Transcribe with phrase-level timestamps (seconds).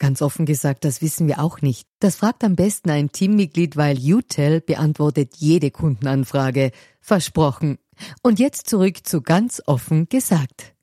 [0.00, 1.86] Ganz offen gesagt, das wissen wir auch nicht.
[1.98, 6.72] Das fragt am besten ein Teammitglied, weil UTEL beantwortet jede Kundenanfrage.
[7.02, 7.76] Versprochen.
[8.22, 10.74] Und jetzt zurück zu ganz offen gesagt.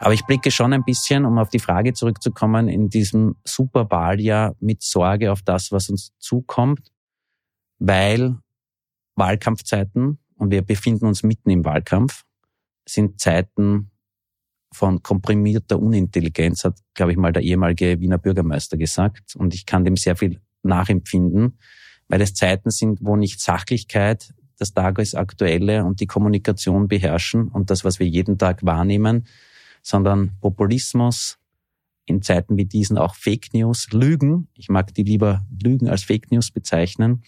[0.00, 4.82] Aber ich blicke schon ein bisschen, um auf die Frage zurückzukommen, in diesem Superwahljahr mit
[4.82, 6.90] Sorge auf das, was uns zukommt,
[7.78, 8.36] weil
[9.14, 12.24] Wahlkampfzeiten, und wir befinden uns mitten im Wahlkampf,
[12.84, 13.92] sind Zeiten,
[14.76, 19.34] von komprimierter Unintelligenz, hat, glaube ich, mal der ehemalige Wiener Bürgermeister gesagt.
[19.34, 21.58] Und ich kann dem sehr viel nachempfinden,
[22.08, 27.84] weil es Zeiten sind, wo nicht Sachlichkeit, das Tagesaktuelle und die Kommunikation beherrschen und das,
[27.84, 29.26] was wir jeden Tag wahrnehmen,
[29.82, 31.38] sondern Populismus,
[32.04, 34.48] in Zeiten wie diesen auch Fake News, Lügen.
[34.54, 37.22] Ich mag die lieber Lügen als Fake News bezeichnen.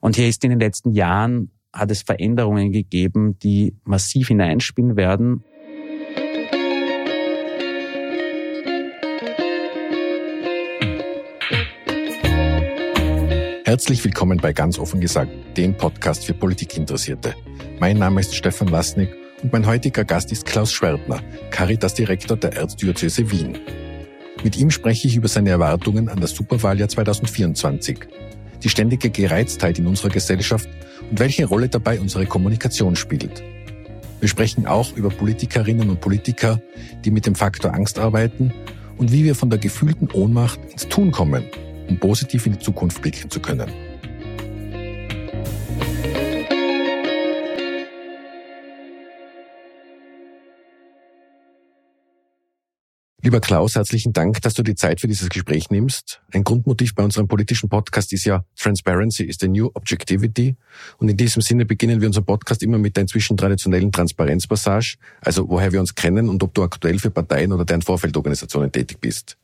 [0.00, 5.44] Und hier ist in den letzten Jahren hat es Veränderungen gegeben, die massiv hineinspielen werden
[13.70, 17.36] Herzlich willkommen bei Ganz offen gesagt, dem Podcast für Politikinteressierte.
[17.78, 19.10] Mein Name ist Stefan Lasnik
[19.44, 21.20] und mein heutiger Gast ist Klaus Schwertner,
[21.52, 23.60] Caritas-Direktor der Erzdiözese Wien.
[24.42, 28.08] Mit ihm spreche ich über seine Erwartungen an das Superwahljahr 2024,
[28.60, 30.68] die ständige Gereiztheit in unserer Gesellschaft
[31.08, 33.40] und welche Rolle dabei unsere Kommunikation spielt.
[34.18, 36.60] Wir sprechen auch über Politikerinnen und Politiker,
[37.04, 38.52] die mit dem Faktor Angst arbeiten
[38.96, 41.44] und wie wir von der gefühlten Ohnmacht ins Tun kommen
[41.90, 43.70] um positiv in die Zukunft blicken zu können.
[53.22, 56.22] Lieber Klaus, herzlichen Dank, dass du die Zeit für dieses Gespräch nimmst.
[56.32, 60.56] Ein Grundmotiv bei unserem politischen Podcast ist ja Transparency is the new objectivity.
[60.96, 65.48] Und in diesem Sinne beginnen wir unseren Podcast immer mit der inzwischen traditionellen Transparenzpassage, also
[65.48, 69.36] woher wir uns kennen und ob du aktuell für Parteien oder deren Vorfeldorganisationen tätig bist.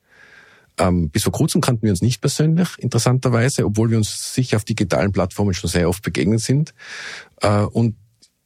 [0.78, 4.64] Ähm, bis vor kurzem kannten wir uns nicht persönlich, interessanterweise, obwohl wir uns sicher auf
[4.64, 6.74] digitalen Plattformen schon sehr oft begegnet sind.
[7.40, 7.96] Äh, und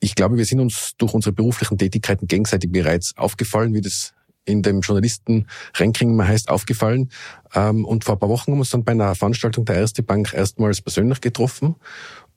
[0.01, 4.15] ich glaube, wir sind uns durch unsere beruflichen Tätigkeiten gegenseitig bereits aufgefallen, wie das
[4.45, 7.11] in dem Journalisten-Ranking mal heißt, aufgefallen.
[7.55, 10.03] Ähm, und vor ein paar Wochen haben wir uns dann bei einer Veranstaltung der Erste
[10.03, 11.77] Bank erstmals persönlich getroffen.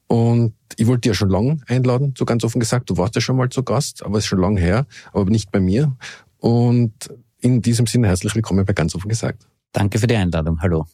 [0.07, 2.89] Und ich wollte ja schon lange einladen, so ganz offen gesagt.
[2.89, 5.51] Du warst ja schon mal zu Gast, aber es ist schon lange her, aber nicht
[5.51, 5.95] bei mir.
[6.39, 6.93] Und
[7.39, 9.47] in diesem Sinne herzlich willkommen bei ganz offen gesagt.
[9.73, 10.61] Danke für die Einladung.
[10.61, 10.85] Hallo.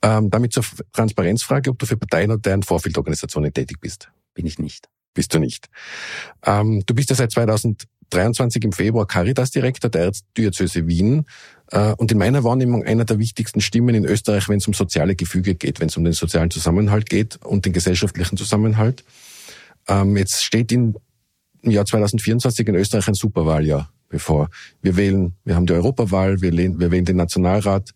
[0.00, 4.10] Ähm, damit zur Transparenzfrage, ob du für Parteien oder deren Vorfeldorganisationen tätig bist.
[4.32, 4.88] Bin ich nicht.
[5.12, 5.68] Bist du nicht.
[6.44, 11.26] Ähm, du bist ja seit 2023 im Februar Caritas-Direktor der Erzdiözese Wien
[11.70, 15.16] äh, und in meiner Wahrnehmung einer der wichtigsten Stimmen in Österreich, wenn es um soziale
[15.16, 19.04] Gefüge geht, wenn es um den sozialen Zusammenhalt geht und den gesellschaftlichen Zusammenhalt.
[19.88, 20.96] Ähm, jetzt steht in,
[21.62, 24.48] im Jahr 2024 in Österreich ein Superwahljahr bevor.
[24.80, 27.90] Wir wählen, wir haben die Europawahl, wir, wählen, wir wählen den Nationalrat,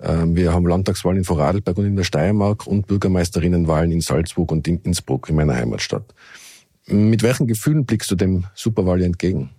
[0.00, 4.66] ähm, wir haben Landtagswahlen in Vorarlberg und in der Steiermark und Bürgermeisterinnenwahlen in Salzburg und
[4.66, 6.12] in Innsbruck, in meiner Heimatstadt.
[6.86, 9.50] Mit welchen Gefühlen blickst du dem Superwahl entgegen?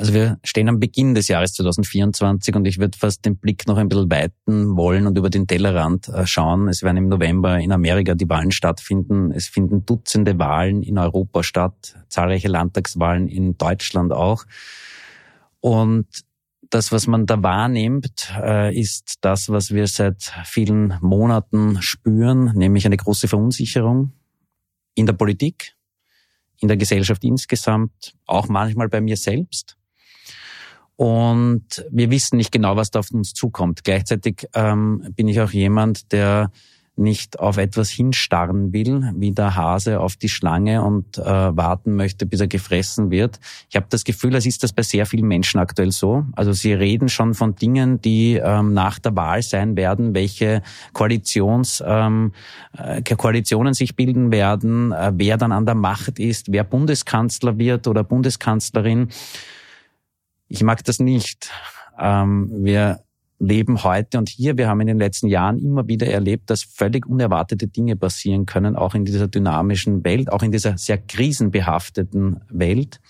[0.00, 3.76] Also wir stehen am Beginn des Jahres 2024 und ich würde fast den Blick noch
[3.76, 6.68] ein bisschen weiten wollen und über den Tellerrand äh, schauen.
[6.68, 9.30] Es werden im November in Amerika die Wahlen stattfinden.
[9.30, 14.46] Es finden Dutzende Wahlen in Europa statt, zahlreiche Landtagswahlen in Deutschland auch.
[15.60, 16.06] Und
[16.70, 22.86] das, was man da wahrnimmt, äh, ist das, was wir seit vielen Monaten spüren, nämlich
[22.86, 24.12] eine große Verunsicherung
[24.94, 25.74] in der Politik,
[26.58, 29.76] in der Gesellschaft insgesamt, auch manchmal bei mir selbst.
[31.00, 33.84] Und wir wissen nicht genau, was da auf uns zukommt.
[33.84, 36.50] Gleichzeitig ähm, bin ich auch jemand, der
[36.94, 42.26] nicht auf etwas hinstarren will, wie der Hase auf die Schlange und äh, warten möchte,
[42.26, 43.40] bis er gefressen wird.
[43.70, 46.26] Ich habe das Gefühl, es ist das bei sehr vielen Menschen aktuell so.
[46.32, 50.60] Also sie reden schon von Dingen, die ähm, nach der Wahl sein werden, welche
[50.92, 52.32] Koalitions, ähm,
[52.76, 57.88] äh, Koalitionen sich bilden werden, äh, wer dann an der Macht ist, wer Bundeskanzler wird
[57.88, 59.08] oder Bundeskanzlerin.
[60.52, 61.52] Ich mag das nicht.
[61.96, 63.04] Ähm, wir
[63.38, 64.58] leben heute und hier.
[64.58, 68.74] Wir haben in den letzten Jahren immer wieder erlebt, dass völlig unerwartete Dinge passieren können,
[68.74, 73.00] auch in dieser dynamischen Welt, auch in dieser sehr krisenbehafteten Welt.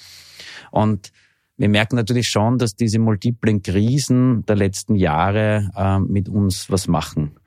[0.70, 1.12] Und
[1.56, 6.88] wir merken natürlich schon, dass diese multiplen Krisen der letzten Jahre äh, mit uns was
[6.88, 7.40] machen.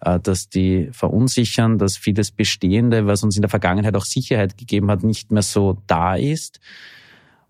[0.00, 4.90] Äh, dass die verunsichern, dass vieles Bestehende, was uns in der Vergangenheit auch Sicherheit gegeben
[4.90, 6.60] hat, nicht mehr so da ist.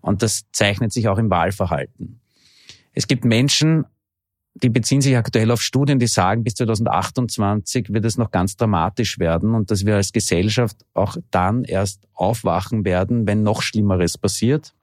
[0.01, 2.21] Und das zeichnet sich auch im Wahlverhalten.
[2.93, 3.85] Es gibt Menschen,
[4.55, 9.19] die beziehen sich aktuell auf Studien, die sagen, bis 2028 wird es noch ganz dramatisch
[9.19, 14.73] werden und dass wir als Gesellschaft auch dann erst aufwachen werden, wenn noch Schlimmeres passiert.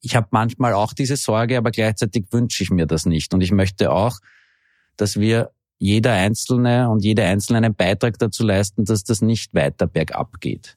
[0.00, 3.34] Ich habe manchmal auch diese Sorge, aber gleichzeitig wünsche ich mir das nicht.
[3.34, 4.18] Und ich möchte auch,
[4.96, 9.86] dass wir jeder Einzelne und jede Einzelne einen Beitrag dazu leisten, dass das nicht weiter
[9.86, 10.76] bergab geht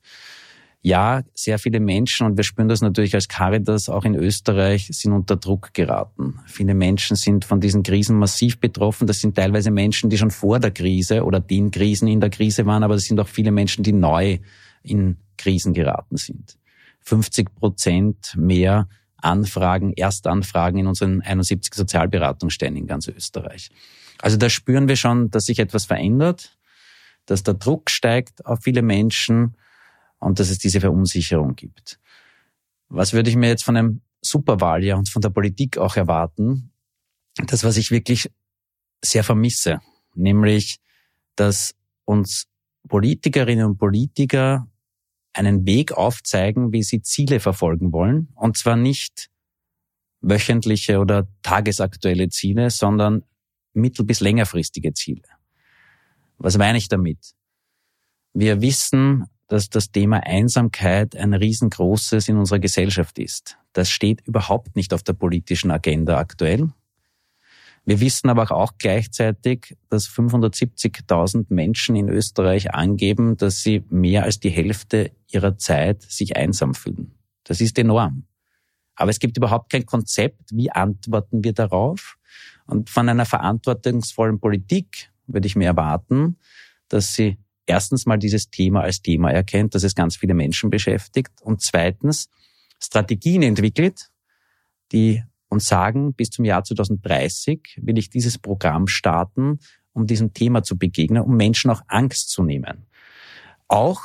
[0.85, 5.13] ja, sehr viele Menschen, und wir spüren das natürlich als Caritas auch in Österreich, sind
[5.13, 6.39] unter Druck geraten.
[6.45, 9.07] Viele Menschen sind von diesen Krisen massiv betroffen.
[9.07, 12.65] Das sind teilweise Menschen, die schon vor der Krise oder den Krisen in der Krise
[12.65, 14.39] waren, aber das sind auch viele Menschen, die neu
[14.83, 16.57] in Krisen geraten sind.
[16.99, 23.69] 50 Prozent mehr Anfragen, Erstanfragen in unseren 71 Sozialberatungsstellen in ganz Österreich.
[24.21, 26.57] Also da spüren wir schon, dass sich etwas verändert,
[27.25, 29.55] dass der Druck steigt auf viele Menschen
[30.23, 31.99] und dass es diese Verunsicherung gibt.
[32.89, 36.71] Was würde ich mir jetzt von einem Superwahljahr und von der Politik auch erwarten?
[37.47, 38.31] Das, was ich wirklich
[39.03, 39.79] sehr vermisse,
[40.15, 40.79] nämlich,
[41.35, 41.75] dass
[42.05, 42.47] uns
[42.87, 44.67] Politikerinnen und Politiker
[45.33, 48.29] einen Weg aufzeigen, wie sie Ziele verfolgen wollen.
[48.35, 49.29] Und zwar nicht
[50.21, 53.23] wöchentliche oder tagesaktuelle Ziele, sondern
[53.73, 55.23] mittel- bis längerfristige Ziele.
[56.37, 57.33] Was meine ich damit?
[58.33, 63.59] Wir wissen, dass das Thema Einsamkeit ein riesengroßes in unserer Gesellschaft ist.
[63.73, 66.71] Das steht überhaupt nicht auf der politischen Agenda aktuell.
[67.85, 74.39] Wir wissen aber auch gleichzeitig, dass 570.000 Menschen in Österreich angeben, dass sie mehr als
[74.39, 77.11] die Hälfte ihrer Zeit sich einsam fühlen.
[77.43, 78.23] Das ist enorm.
[78.95, 82.17] Aber es gibt überhaupt kein Konzept, wie antworten wir darauf.
[82.65, 86.37] Und von einer verantwortungsvollen Politik würde ich mir erwarten,
[86.87, 91.31] dass sie erstens mal dieses Thema als Thema erkennt, dass es ganz viele Menschen beschäftigt
[91.41, 92.29] und zweitens
[92.79, 94.09] Strategien entwickelt,
[94.91, 99.59] die uns sagen, bis zum Jahr 2030 will ich dieses Programm starten,
[99.93, 102.87] um diesem Thema zu begegnen, um Menschen auch Angst zu nehmen.
[103.67, 104.01] Auch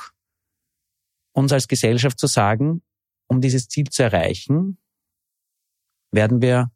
[1.33, 2.83] uns als Gesellschaft zu sagen,
[3.27, 4.79] um dieses Ziel zu erreichen,
[6.11, 6.71] werden wir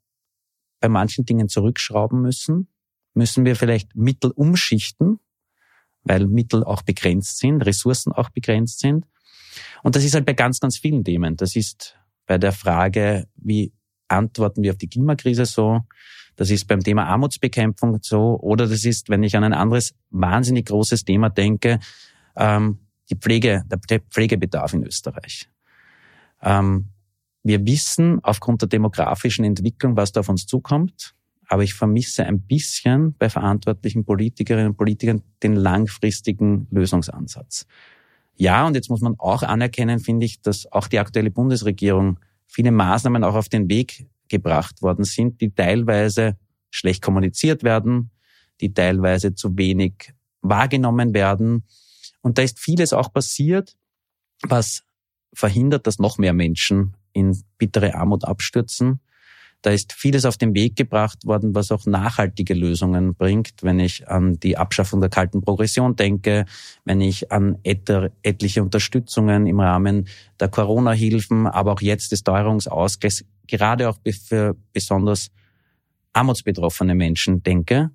[0.81, 2.69] bei manchen Dingen zurückschrauben müssen,
[3.15, 5.21] müssen wir vielleicht Mittel umschichten,
[6.05, 9.07] weil Mittel auch begrenzt sind, Ressourcen auch begrenzt sind.
[9.83, 11.37] Und das ist halt bei ganz, ganz vielen Themen.
[11.37, 11.97] Das ist
[12.27, 13.73] bei der Frage, wie
[14.09, 15.81] antworten wir auf die Klimakrise so,
[16.37, 20.67] das ist beim Thema Armutsbekämpfung so, oder das ist, wenn ich an ein anderes wahnsinnig
[20.67, 21.79] großes Thema denke,
[22.37, 22.79] ähm,
[23.11, 25.51] die Pflege, der Pflegebedarf in Österreich.
[26.41, 26.89] Ähm,
[27.43, 31.15] wir wissen aufgrund der demografischen Entwicklung, was da auf uns zukommt.
[31.53, 37.67] Aber ich vermisse ein bisschen bei verantwortlichen Politikerinnen und Politikern den langfristigen Lösungsansatz.
[38.39, 42.71] Ja, und jetzt muss man auch anerkennen, finde ich, dass auch die aktuelle Bundesregierung viele
[42.71, 46.39] Maßnahmen auch auf den Weg gebracht worden sind, die teilweise
[46.71, 48.13] schlecht kommuniziert werden,
[48.63, 51.65] die teilweise zu wenig wahrgenommen werden.
[52.23, 53.77] Und da ist vieles auch passiert,
[54.41, 54.85] was
[55.35, 59.01] verhindert, dass noch mehr Menschen in bittere Armut abstürzen.
[59.63, 63.63] Da ist vieles auf den Weg gebracht worden, was auch nachhaltige Lösungen bringt.
[63.63, 66.47] Wenn ich an die Abschaffung der kalten Progression denke,
[66.85, 70.09] wenn ich an etliche Unterstützungen im Rahmen
[70.41, 75.31] der Corona-Hilfen, aber auch jetzt des Teuerungsausgleichs, gerade auch für besonders
[76.13, 77.91] armutsbetroffene Menschen denke.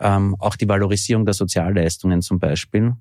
[0.00, 2.94] Ähm, auch die Valorisierung der Sozialleistungen zum Beispiel.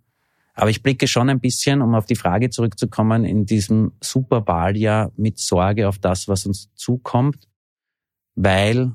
[0.54, 5.40] Aber ich blicke schon ein bisschen, um auf die Frage zurückzukommen, in diesem Superwahljahr mit
[5.40, 7.48] Sorge auf das, was uns zukommt
[8.36, 8.94] weil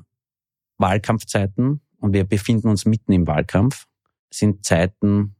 [0.77, 3.85] Wahlkampfzeiten, und wir befinden uns mitten im Wahlkampf,
[4.31, 5.35] sind Zeiten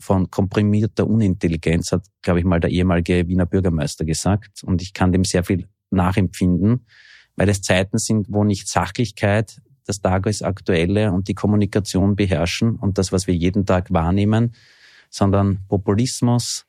[0.00, 4.62] von komprimierter Unintelligenz, hat, glaube ich, mal der ehemalige Wiener Bürgermeister gesagt.
[4.64, 6.86] Und ich kann dem sehr viel nachempfinden,
[7.36, 13.12] weil es Zeiten sind, wo nicht Sachlichkeit das Tagesaktuelle und die Kommunikation beherrschen und das,
[13.12, 14.54] was wir jeden Tag wahrnehmen,
[15.10, 16.66] sondern Populismus,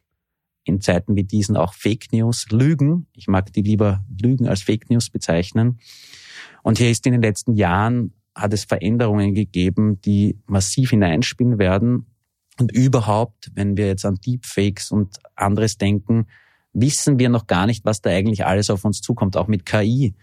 [0.66, 3.08] in Zeiten wie diesen auch Fake News, Lügen.
[3.14, 5.80] Ich mag die lieber Lügen als Fake News bezeichnen.
[6.66, 12.08] Und hier ist in den letzten Jahren hat es Veränderungen gegeben, die massiv hineinspielen werden.
[12.60, 16.26] Und überhaupt, wenn wir jetzt an Deepfakes und anderes denken,
[16.74, 20.16] wissen wir noch gar nicht, was da eigentlich alles auf uns zukommt, auch mit KI.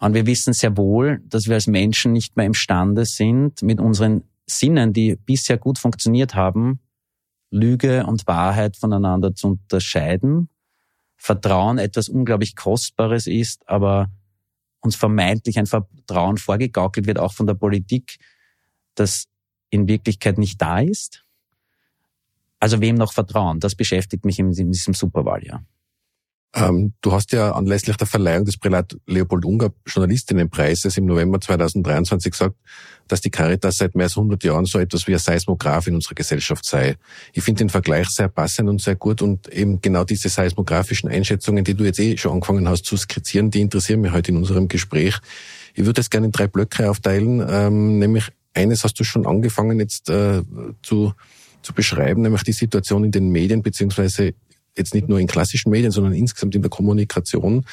[0.00, 4.24] Und wir wissen sehr wohl, dass wir als Menschen nicht mehr imstande sind, mit unseren
[4.44, 6.80] Sinnen, die bisher gut funktioniert haben,
[7.50, 10.50] Lüge und Wahrheit voneinander zu unterscheiden.
[11.16, 14.10] Vertrauen etwas unglaublich Kostbares ist, aber
[14.80, 18.18] uns vermeintlich ein Vertrauen vorgegaukelt wird, auch von der Politik,
[18.94, 19.26] das
[19.70, 21.24] in Wirklichkeit nicht da ist.
[22.60, 23.60] Also wem noch vertrauen?
[23.60, 25.64] Das beschäftigt mich in diesem Superwahljahr.
[26.54, 32.32] Ähm, du hast ja anlässlich der Verleihung des Prälat Leopold Unger Journalistinnenpreises im November 2023
[32.32, 32.56] gesagt,
[33.06, 36.14] dass die Caritas seit mehr als 100 Jahren so etwas wie ein Seismograph in unserer
[36.14, 36.96] Gesellschaft sei.
[37.34, 41.64] Ich finde den Vergleich sehr passend und sehr gut und eben genau diese seismografischen Einschätzungen,
[41.64, 44.68] die du jetzt eh schon angefangen hast zu skizzieren, die interessieren mich heute in unserem
[44.68, 45.18] Gespräch.
[45.74, 49.80] Ich würde es gerne in drei Blöcke aufteilen, ähm, nämlich eines hast du schon angefangen
[49.80, 50.42] jetzt äh,
[50.82, 51.12] zu
[51.60, 54.32] zu beschreiben, nämlich die Situation in den Medien beziehungsweise
[54.78, 57.64] jetzt nicht nur in klassischen Medien, sondern insgesamt in der Kommunikation.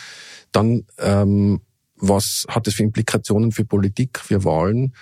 [0.51, 1.61] Dann, ähm,
[1.97, 4.93] was hat es für Implikationen für Politik, für Wahlen?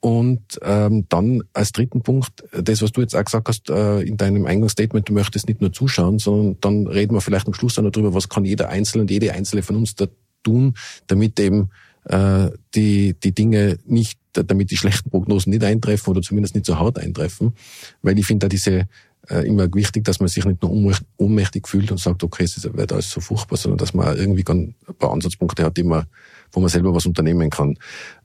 [0.00, 4.16] Und ähm, dann als dritten Punkt, das, was du jetzt auch gesagt hast äh, in
[4.16, 7.90] deinem Eingangsstatement, du möchtest nicht nur zuschauen, sondern dann reden wir vielleicht am Schluss dann
[7.90, 10.06] darüber, was kann jeder Einzelne und jede Einzelne von uns da
[10.44, 10.74] tun,
[11.08, 11.70] damit eben
[12.04, 16.78] äh, die, die Dinge nicht, damit die schlechten Prognosen nicht eintreffen oder zumindest nicht so
[16.78, 17.54] hart eintreffen.
[18.02, 18.86] Weil ich finde da diese
[19.28, 23.10] immer wichtig, dass man sich nicht nur ohnmächtig fühlt und sagt, okay, es wird alles
[23.10, 26.06] so furchtbar, sondern dass man irgendwie ein paar Ansatzpunkte hat, die man,
[26.52, 27.76] wo man selber was unternehmen kann.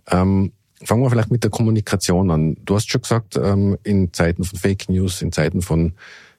[0.09, 0.51] Ähm,
[0.83, 2.55] fangen wir vielleicht mit der Kommunikation an.
[2.63, 5.93] Du hast schon gesagt, ähm, in Zeiten von Fake News, in Zeiten von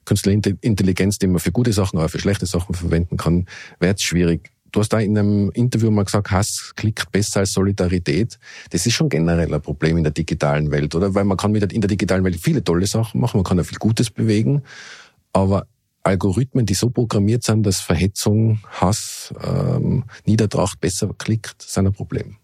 [0.05, 3.47] künstlicher Intelligenz, die man für gute Sachen, aber für schlechte Sachen verwenden kann,
[3.79, 4.52] wird es schwierig.
[4.73, 8.39] Du hast da in einem Interview mal gesagt, Hass klickt besser als Solidarität.
[8.71, 11.15] Das ist schon generell ein Problem in der digitalen Welt, oder?
[11.15, 13.65] Weil man kann mit in der digitalen Welt viele tolle Sachen machen, man kann auch
[13.65, 14.63] viel Gutes bewegen,
[15.35, 15.67] aber
[16.03, 22.39] Algorithmen, die so programmiert sind, dass Verhetzung, Hass, ähm, Niedertracht besser klickt, sind ein Problem.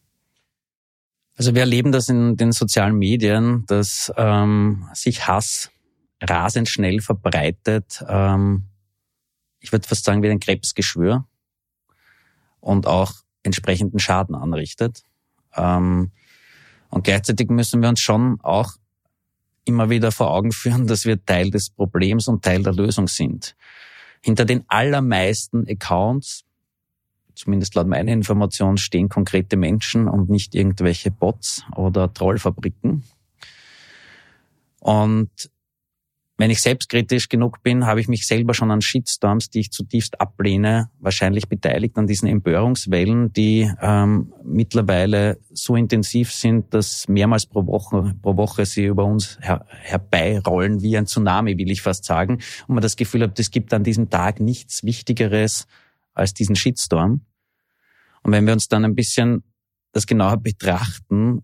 [1.36, 5.70] Also wir erleben das in den sozialen Medien, dass ähm, sich Hass
[6.20, 8.04] rasend schnell verbreitet.
[8.06, 8.64] Ähm,
[9.60, 11.27] ich würde fast sagen wie ein Krebsgeschwür
[12.68, 15.02] und auch entsprechenden Schaden anrichtet.
[15.56, 16.12] Ähm,
[16.90, 18.72] und gleichzeitig müssen wir uns schon auch
[19.64, 23.56] immer wieder vor Augen führen, dass wir Teil des Problems und Teil der Lösung sind.
[24.22, 26.44] Hinter den allermeisten Accounts,
[27.34, 33.04] zumindest laut meiner Information, stehen konkrete Menschen und nicht irgendwelche Bots oder Trollfabriken.
[34.80, 35.30] Und
[36.40, 40.20] wenn ich selbstkritisch genug bin, habe ich mich selber schon an Shitstorms, die ich zutiefst
[40.20, 47.66] ablehne, wahrscheinlich beteiligt an diesen Empörungswellen, die ähm, mittlerweile so intensiv sind, dass mehrmals pro
[47.66, 52.34] Woche, pro Woche sie über uns her herbeirollen wie ein Tsunami, will ich fast sagen.
[52.68, 55.66] Und man das Gefühl hat, es gibt an diesem Tag nichts Wichtigeres
[56.14, 57.22] als diesen Shitstorm.
[58.22, 59.42] Und wenn wir uns dann ein bisschen
[59.90, 61.42] das genauer betrachten,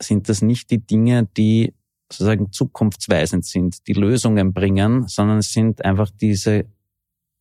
[0.00, 1.74] sind das nicht die Dinge, die
[2.10, 6.66] sozusagen zukunftsweisend sind, die Lösungen bringen, sondern es sind einfach diese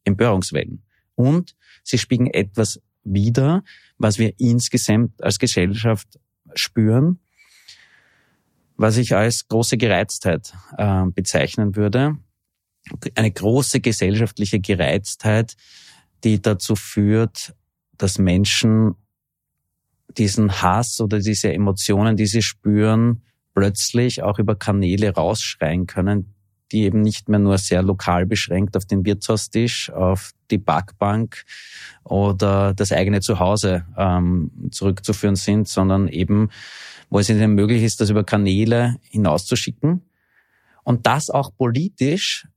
[0.03, 0.83] Empörungswellen.
[1.15, 3.63] Und sie spiegeln etwas wider,
[3.97, 6.19] was wir insgesamt als Gesellschaft
[6.55, 7.19] spüren,
[8.75, 12.17] was ich als große Gereiztheit äh, bezeichnen würde.
[13.15, 15.55] Eine große gesellschaftliche Gereiztheit,
[16.23, 17.55] die dazu führt,
[17.97, 18.95] dass Menschen
[20.17, 23.23] diesen Hass oder diese Emotionen, die sie spüren,
[23.55, 26.35] plötzlich auch über Kanäle rausschreien können,
[26.71, 31.45] die eben nicht mehr nur sehr lokal beschränkt auf den Wirtshaustisch, auf die Backbank
[32.03, 36.49] oder das eigene Zuhause ähm, zurückzuführen sind, sondern eben,
[37.09, 40.01] wo es ihnen möglich ist, das über Kanäle hinauszuschicken.
[40.83, 42.47] Und das auch politisch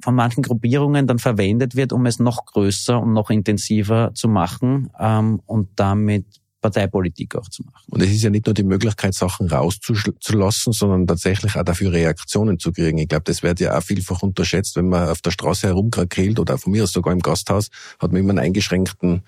[0.00, 4.90] von manchen Gruppierungen dann verwendet wird, um es noch größer und noch intensiver zu machen
[4.98, 6.26] ähm, und damit
[6.66, 7.84] Parteipolitik auch zu machen.
[7.88, 12.58] Und es ist ja nicht nur die Möglichkeit, Sachen rauszulassen, sondern tatsächlich auch dafür Reaktionen
[12.58, 12.98] zu kriegen.
[12.98, 16.58] Ich glaube, das wird ja auch vielfach unterschätzt, wenn man auf der Straße herumkrakelt oder
[16.58, 17.70] von mir aus sogar im Gasthaus,
[18.00, 19.22] hat man immer einen eingeschränkten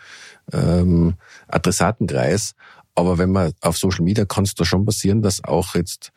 [0.52, 1.14] ähm,
[1.46, 2.54] Adressatenkreis.
[2.94, 6.10] Aber wenn man auf Social Media kann es da schon passieren, dass auch jetzt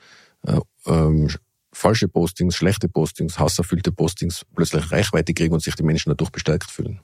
[0.47, 1.29] äh, ähm,
[1.71, 6.71] falsche Postings, schlechte Postings, hasserfüllte Postings plötzlich Reichweite kriegen und sich die Menschen dadurch bestärkt
[6.71, 6.99] fühlen.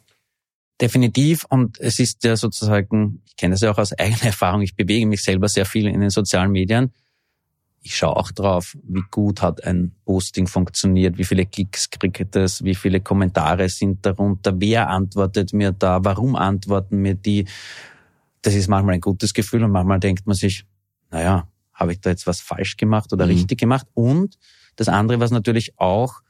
[0.80, 1.46] Definitiv.
[1.50, 5.06] Und es ist ja sozusagen, ich kenne das ja auch aus eigener Erfahrung, ich bewege
[5.06, 6.94] mich selber sehr viel in den sozialen Medien.
[7.82, 12.64] Ich schaue auch drauf, wie gut hat ein Posting funktioniert, wie viele Klicks kriegt es,
[12.64, 17.46] wie viele Kommentare sind darunter, wer antwortet mir da, warum antworten mir die.
[18.42, 20.66] Das ist manchmal ein gutes Gefühl und manchmal denkt man sich,
[21.12, 23.32] naja, habe ich da jetzt was falsch gemacht oder mhm.
[23.32, 23.88] richtig gemacht?
[23.94, 24.38] Und
[24.76, 26.22] das andere, was natürlich auch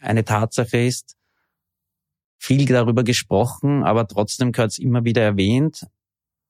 [0.00, 1.16] eine Tatsache ist,
[2.40, 5.86] viel darüber gesprochen, aber trotzdem gehört es immer wieder erwähnt.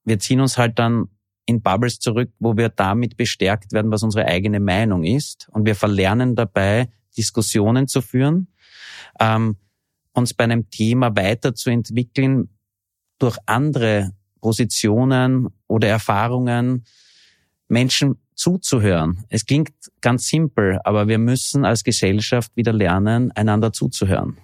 [0.04, 1.08] Wir ziehen uns halt dann
[1.46, 5.48] in Bubbles zurück, wo wir damit bestärkt werden, was unsere eigene Meinung ist.
[5.50, 8.46] Und wir verlernen dabei, Diskussionen zu führen,
[9.18, 9.56] ähm,
[10.12, 12.50] uns bei einem Thema weiterzuentwickeln
[13.18, 16.84] durch andere Positionen oder Erfahrungen,
[17.66, 19.24] Menschen zuzuhören.
[19.28, 24.38] Es klingt ganz simpel, aber wir müssen als Gesellschaft wieder lernen, einander zuzuhören.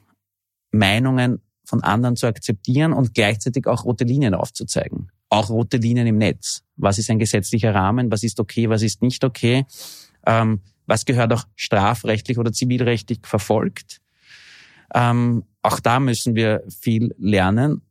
[0.77, 5.11] Meinungen von anderen zu akzeptieren und gleichzeitig auch rote Linien aufzuzeigen.
[5.29, 6.63] Auch rote Linien im Netz.
[6.77, 8.11] Was ist ein gesetzlicher Rahmen?
[8.11, 8.69] Was ist okay?
[8.69, 9.67] Was ist nicht okay?
[10.25, 14.01] Ähm, was gehört auch strafrechtlich oder zivilrechtlich verfolgt?
[14.95, 17.83] Ähm, auch da müssen wir viel lernen.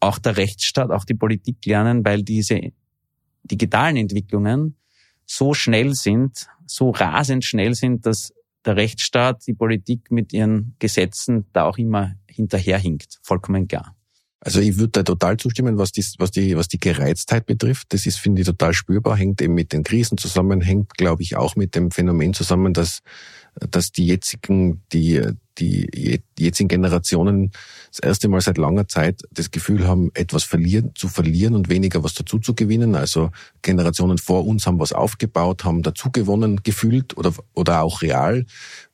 [0.00, 2.72] Auch der Rechtsstaat, auch die Politik lernen, weil diese
[3.44, 4.76] digitalen Entwicklungen
[5.24, 8.32] so schnell sind, so rasend schnell sind, dass
[8.64, 13.18] der Rechtsstaat, die Politik mit ihren Gesetzen da auch immer hinterherhinkt.
[13.22, 13.96] Vollkommen klar.
[14.42, 17.92] Also ich würde da total zustimmen, was die, was die, was die Gereiztheit betrifft.
[17.92, 21.36] Das ist, finde ich, total spürbar, hängt eben mit den Krisen zusammen, hängt, glaube ich,
[21.36, 23.00] auch mit dem Phänomen zusammen, dass,
[23.70, 25.22] dass die jetzigen, die,
[25.60, 27.52] die jetzigen Generationen
[27.90, 32.02] das erste Mal seit langer Zeit das Gefühl haben, etwas verlieren, zu verlieren und weniger
[32.02, 32.94] was dazu zu gewinnen.
[32.94, 33.30] Also
[33.62, 38.46] Generationen vor uns haben was aufgebaut, haben dazu gewonnen gefühlt oder, oder auch real.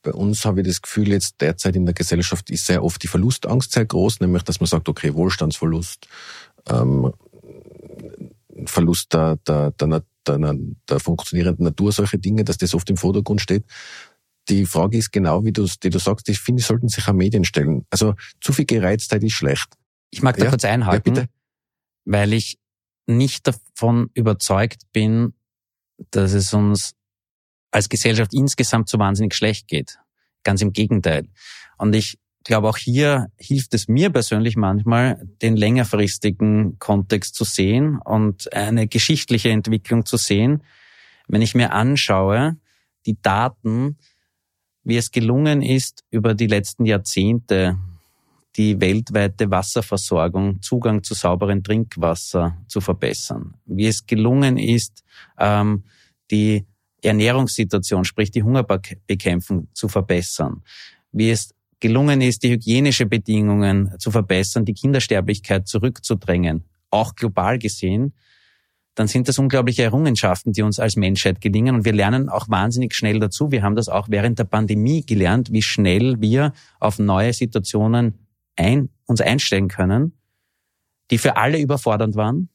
[0.03, 3.09] Bei uns habe ich das Gefühl, jetzt derzeit in der Gesellschaft ist sehr oft die
[3.09, 6.09] Verlustangst sehr groß, nämlich dass man sagt, okay, Wohlstandsverlust,
[6.69, 7.13] ähm,
[8.65, 10.57] Verlust der, der, der, der,
[10.89, 13.65] der funktionierenden Natur, solche Dinge, dass das oft im Vordergrund steht
[14.49, 17.45] die Frage ist genau, wie du, die du sagst, ich finde, sollten sich auch Medien
[17.45, 17.87] stellen.
[17.91, 19.75] Also zu viel Gereiztheit ist schlecht.
[20.11, 20.51] Ich mag da ja?
[20.51, 21.25] kurz einhaken, ja,
[22.05, 22.59] weil ich
[23.07, 25.35] nicht davon überzeugt bin,
[26.11, 26.95] dass es uns
[27.71, 29.99] als Gesellschaft insgesamt so wahnsinnig schlecht geht.
[30.45, 31.29] Ganz im Gegenteil.
[31.79, 37.99] Und ich glaube, auch hier hilft es mir persönlich manchmal, den längerfristigen Kontext zu sehen
[38.05, 40.63] und eine geschichtliche Entwicklung zu sehen.
[41.27, 42.57] Wenn ich mir anschaue,
[43.05, 43.99] die Daten,
[44.87, 47.77] wie es gelungen ist, über die letzten Jahrzehnte
[48.55, 53.55] die weltweite Wasserversorgung, Zugang zu sauberem Trinkwasser zu verbessern.
[53.67, 55.05] Wie es gelungen ist,
[55.39, 55.83] ähm,
[56.31, 56.65] die
[57.03, 60.63] Ernährungssituation, sprich die Hungerbekämpfung zu verbessern.
[61.11, 68.15] Wie es gelungen ist, die hygienische Bedingungen zu verbessern, die Kindersterblichkeit zurückzudrängen, auch global gesehen
[68.97, 71.77] dann sind das unglaubliche Errungenschaften, die uns als Menschheit gelingen.
[71.77, 73.53] Und wir lernen auch wahnsinnig schnell dazu.
[73.53, 78.15] Wir haben das auch während der Pandemie gelernt, wie schnell wir auf neue Situationen
[78.57, 80.19] ein, uns einstellen können,
[81.11, 82.49] die für alle überfordernd waren,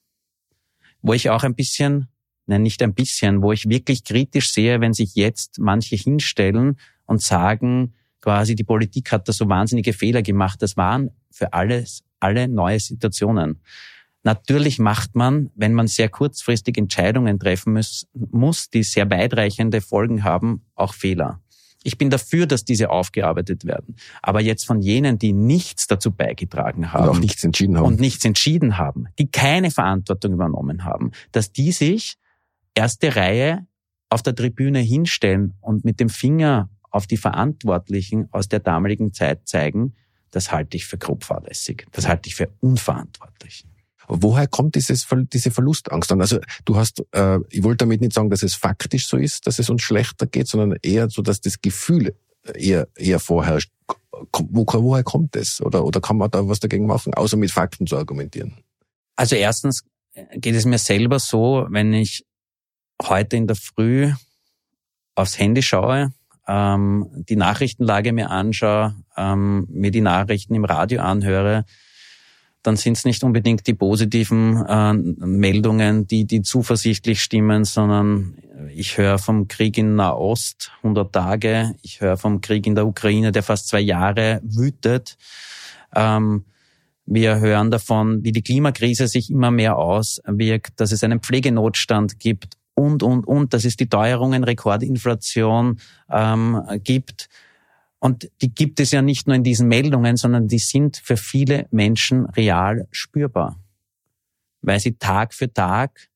[1.04, 2.08] wo ich auch ein bisschen,
[2.48, 7.22] nein, nicht ein bisschen, wo ich wirklich kritisch sehe, wenn sich jetzt manche hinstellen und
[7.22, 10.60] sagen, quasi die Politik hat da so wahnsinnige Fehler gemacht.
[10.64, 13.62] Das waren für alles, alle neue Situationen.
[14.24, 20.24] Natürlich macht man, wenn man sehr kurzfristig Entscheidungen treffen muss, muss, die sehr weitreichende Folgen
[20.24, 21.42] haben, auch Fehler.
[21.84, 23.96] Ich bin dafür, dass diese aufgearbeitet werden.
[24.22, 27.06] Aber jetzt von jenen, die nichts dazu beigetragen haben.
[27.06, 27.86] Und auch nichts entschieden haben.
[27.86, 32.18] Und nichts entschieden haben, die keine Verantwortung übernommen haben, dass die sich
[32.76, 33.66] erste Reihe
[34.10, 39.48] auf der Tribüne hinstellen und mit dem Finger auf die Verantwortlichen aus der damaligen Zeit
[39.48, 39.96] zeigen,
[40.30, 41.88] das halte ich für grob fahrlässig.
[41.92, 43.66] Das halte ich für unverantwortlich.
[44.14, 46.20] Woher kommt dieses, diese Verlustangst dann?
[46.20, 49.58] Also du hast, äh, ich wollte damit nicht sagen, dass es faktisch so ist, dass
[49.58, 52.14] es uns schlechter geht, sondern eher so, dass das Gefühl
[52.54, 53.72] eher, eher vorherrscht.
[54.34, 55.62] Wo, woher kommt das?
[55.62, 58.58] Oder, oder kann man da was dagegen machen, außer mit Fakten zu argumentieren?
[59.16, 59.86] Also erstens
[60.34, 62.26] geht es mir selber so, wenn ich
[63.02, 64.12] heute in der Früh
[65.16, 66.12] aufs Handy schaue,
[66.48, 71.64] ähm, die Nachrichtenlage mir anschaue, ähm, mir die Nachrichten im Radio anhöre,
[72.64, 78.36] dann sind es nicht unbedingt die positiven äh, Meldungen, die, die zuversichtlich stimmen, sondern
[78.74, 83.32] ich höre vom Krieg in Nahost 100 Tage, ich höre vom Krieg in der Ukraine,
[83.32, 85.18] der fast zwei Jahre wütet.
[85.96, 86.46] Ähm,
[87.06, 92.58] wir hören davon, wie die Klimakrise sich immer mehr auswirkt, dass es einen Pflegenotstand gibt
[92.74, 97.28] und, und, und, dass es die Teuerungen, Rekordinflation ähm, gibt.
[98.04, 101.68] Und die gibt es ja nicht nur in diesen Meldungen, sondern die sind für viele
[101.70, 103.60] Menschen real spürbar,
[104.62, 106.10] weil sie Tag für Tag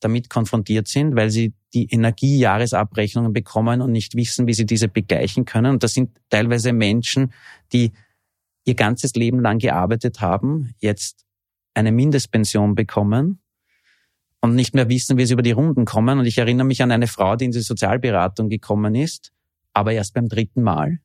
[0.00, 5.46] damit konfrontiert sind, weil sie die Energiejahresabrechnungen bekommen und nicht wissen, wie sie diese begleichen
[5.46, 5.72] können.
[5.72, 7.32] Und das sind teilweise Menschen,
[7.72, 7.92] die
[8.66, 11.24] ihr ganzes Leben lang gearbeitet haben, jetzt
[11.72, 13.38] eine Mindestpension bekommen
[14.42, 16.18] und nicht mehr wissen, wie sie über die Runden kommen.
[16.18, 19.32] Und ich erinnere mich an eine Frau, die in die Sozialberatung gekommen ist,
[19.72, 21.00] aber erst beim dritten Mal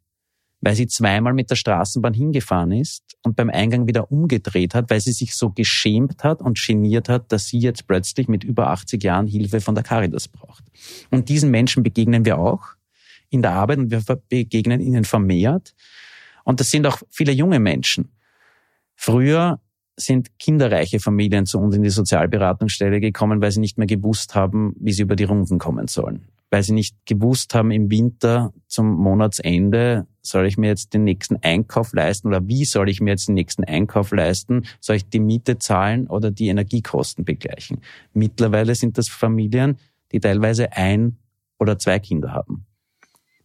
[0.62, 5.02] weil sie zweimal mit der Straßenbahn hingefahren ist und beim Eingang wieder umgedreht hat, weil
[5.02, 9.04] sie sich so geschämt hat und geniert hat, dass sie jetzt plötzlich mit über 80
[9.04, 10.64] Jahren Hilfe von der Caritas braucht.
[11.12, 12.64] Und diesen Menschen begegnen wir auch
[13.30, 15.76] in der Arbeit und wir begegnen ihnen vermehrt.
[16.44, 18.12] Und das sind auch viele junge Menschen.
[18.96, 19.60] Früher
[19.98, 24.76] sind kinderreiche Familien zu uns in die Sozialberatungsstelle gekommen, weil sie nicht mehr gewusst haben,
[24.80, 28.90] wie sie über die Runden kommen sollen weil sie nicht gewusst haben im Winter zum
[28.96, 33.28] Monatsende, soll ich mir jetzt den nächsten Einkauf leisten oder wie soll ich mir jetzt
[33.28, 34.66] den nächsten Einkauf leisten?
[34.80, 37.82] Soll ich die Miete zahlen oder die Energiekosten begleichen?
[38.14, 39.78] Mittlerweile sind das Familien,
[40.12, 41.18] die teilweise ein
[41.60, 42.66] oder zwei Kinder haben.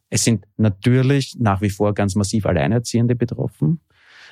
[0.09, 3.81] Es sind natürlich nach wie vor ganz massiv Alleinerziehende betroffen.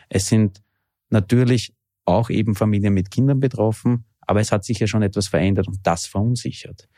[0.09, 0.63] Es sind
[1.11, 1.75] natürlich
[2.09, 5.79] auch eben Familien mit Kindern betroffen, aber es hat sich ja schon etwas verändert und
[5.85, 6.88] das verunsichert.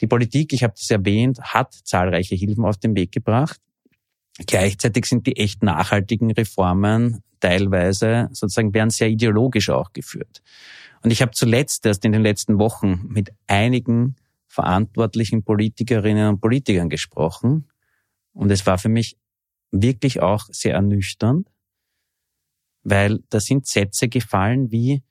[0.00, 3.60] Die Politik, ich habe das erwähnt, hat zahlreiche Hilfen auf den Weg gebracht.
[4.46, 10.42] Gleichzeitig sind die echt nachhaltigen Reformen teilweise sozusagen werden sehr ideologisch auch geführt.
[11.02, 16.88] Und ich habe zuletzt erst in den letzten Wochen mit einigen verantwortlichen Politikerinnen und Politikern
[16.88, 17.68] gesprochen.
[18.32, 19.16] Und es war für mich
[19.70, 21.48] wirklich auch sehr ernüchternd,
[22.88, 25.02] weil da sind Sätze gefallen wie,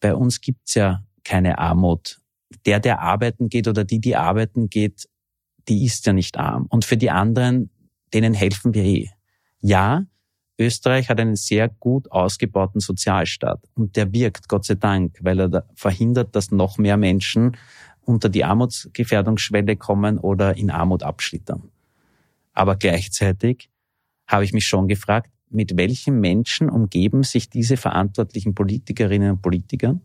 [0.00, 2.20] bei uns gibt's ja keine Armut
[2.66, 5.08] der, der arbeiten geht oder die, die arbeiten geht,
[5.68, 6.66] die ist ja nicht arm.
[6.68, 7.70] Und für die anderen,
[8.14, 9.08] denen helfen wir eh.
[9.60, 10.04] Ja,
[10.58, 15.66] Österreich hat einen sehr gut ausgebauten Sozialstaat und der wirkt, Gott sei Dank, weil er
[15.74, 17.56] verhindert, dass noch mehr Menschen
[18.00, 21.70] unter die Armutsgefährdungsschwelle kommen oder in Armut abschlittern.
[22.54, 23.70] Aber gleichzeitig
[24.26, 29.98] habe ich mich schon gefragt, mit welchen Menschen umgeben sich diese verantwortlichen Politikerinnen und Politiker?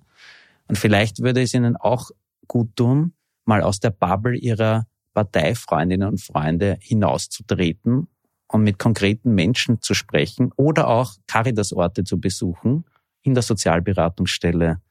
[0.67, 2.11] Und vielleicht würde es ihnen auch
[2.47, 3.13] gut tun,
[3.45, 8.07] mal aus der Bubble ihrer Parteifreundinnen und Freunde hinauszutreten
[8.47, 12.85] und mit konkreten Menschen zu sprechen oder auch Caritas-Orte zu besuchen,
[13.21, 14.81] in der Sozialberatungsstelle,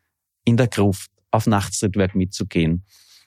[0.44, 2.84] in der Gruft, auf Nachtstrittwerk mitzugehen,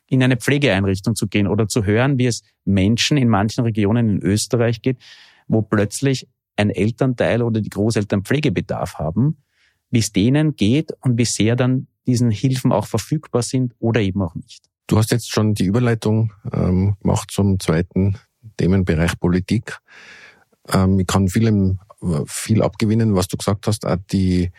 [0.08, 4.22] in eine Pflegeeinrichtung zu gehen oder zu hören, wie es Menschen in manchen Regionen in
[4.22, 4.98] Österreich geht,
[5.48, 9.38] wo plötzlich ein Elternteil oder die Großeltern Pflegebedarf haben,
[9.90, 14.22] wie es denen geht und wie sehr dann diesen Hilfen auch verfügbar sind oder eben
[14.22, 14.66] auch nicht.
[14.88, 18.18] Du hast jetzt schon die Überleitung ähm, gemacht zum zweiten
[18.58, 19.80] Themenbereich Politik.
[20.72, 21.80] Ähm, ich kann vielem
[22.28, 23.86] viel abgewinnen, was du gesagt hast.
[23.86, 24.52] Auch die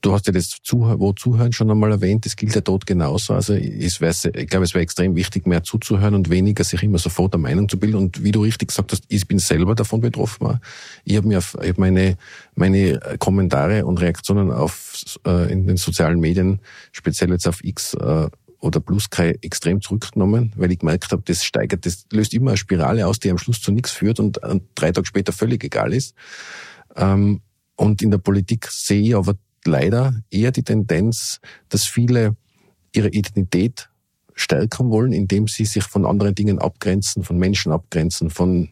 [0.00, 3.34] Du hast ja das Zuh wo Zuhören schon einmal erwähnt, das gilt ja dort genauso.
[3.34, 6.98] Also ich, weiß, ich glaube, es wäre extrem wichtig, mehr zuzuhören und weniger sich immer
[6.98, 7.96] sofort eine Meinung zu bilden.
[7.96, 10.60] Und wie du richtig gesagt hast, ich bin selber davon betroffen.
[11.04, 12.16] Ich habe mir auf, ich hab meine,
[12.54, 16.60] meine Kommentare und Reaktionen auf äh, in den sozialen Medien,
[16.92, 18.28] speziell jetzt auf X äh,
[18.60, 23.06] oder Bluesky, extrem zurückgenommen, weil ich gemerkt habe, das steigert, das löst immer eine Spirale
[23.06, 26.14] aus, die am Schluss zu nichts führt und, und drei Tage später völlig egal ist.
[26.96, 27.40] Ähm,
[27.76, 29.34] und in der Politik sehe ich aber
[29.66, 32.36] leider eher die Tendenz, dass viele
[32.94, 33.88] ihre Identität
[34.34, 38.70] stärken wollen, indem sie sich von anderen Dingen abgrenzen, von Menschen abgrenzen, von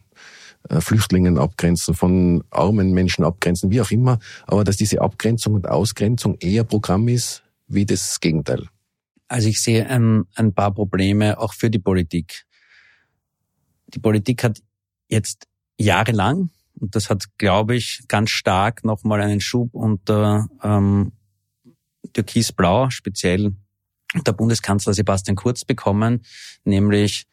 [0.69, 5.67] äh, Flüchtlingen abgrenzen, von armen Menschen abgrenzen, wie auch immer, aber dass diese Abgrenzung und
[5.67, 8.67] Ausgrenzung eher Programm ist wie das Gegenteil.
[9.27, 12.45] Also ich sehe ein, ein paar Probleme auch für die Politik.
[13.87, 14.61] Die Politik hat
[15.09, 21.13] jetzt jahrelang und das hat, glaube ich, ganz stark nochmal einen Schub unter ähm,
[22.13, 23.53] Türkisblau, speziell
[24.25, 26.21] der Bundeskanzler Sebastian Kurz bekommen,
[26.63, 27.25] nämlich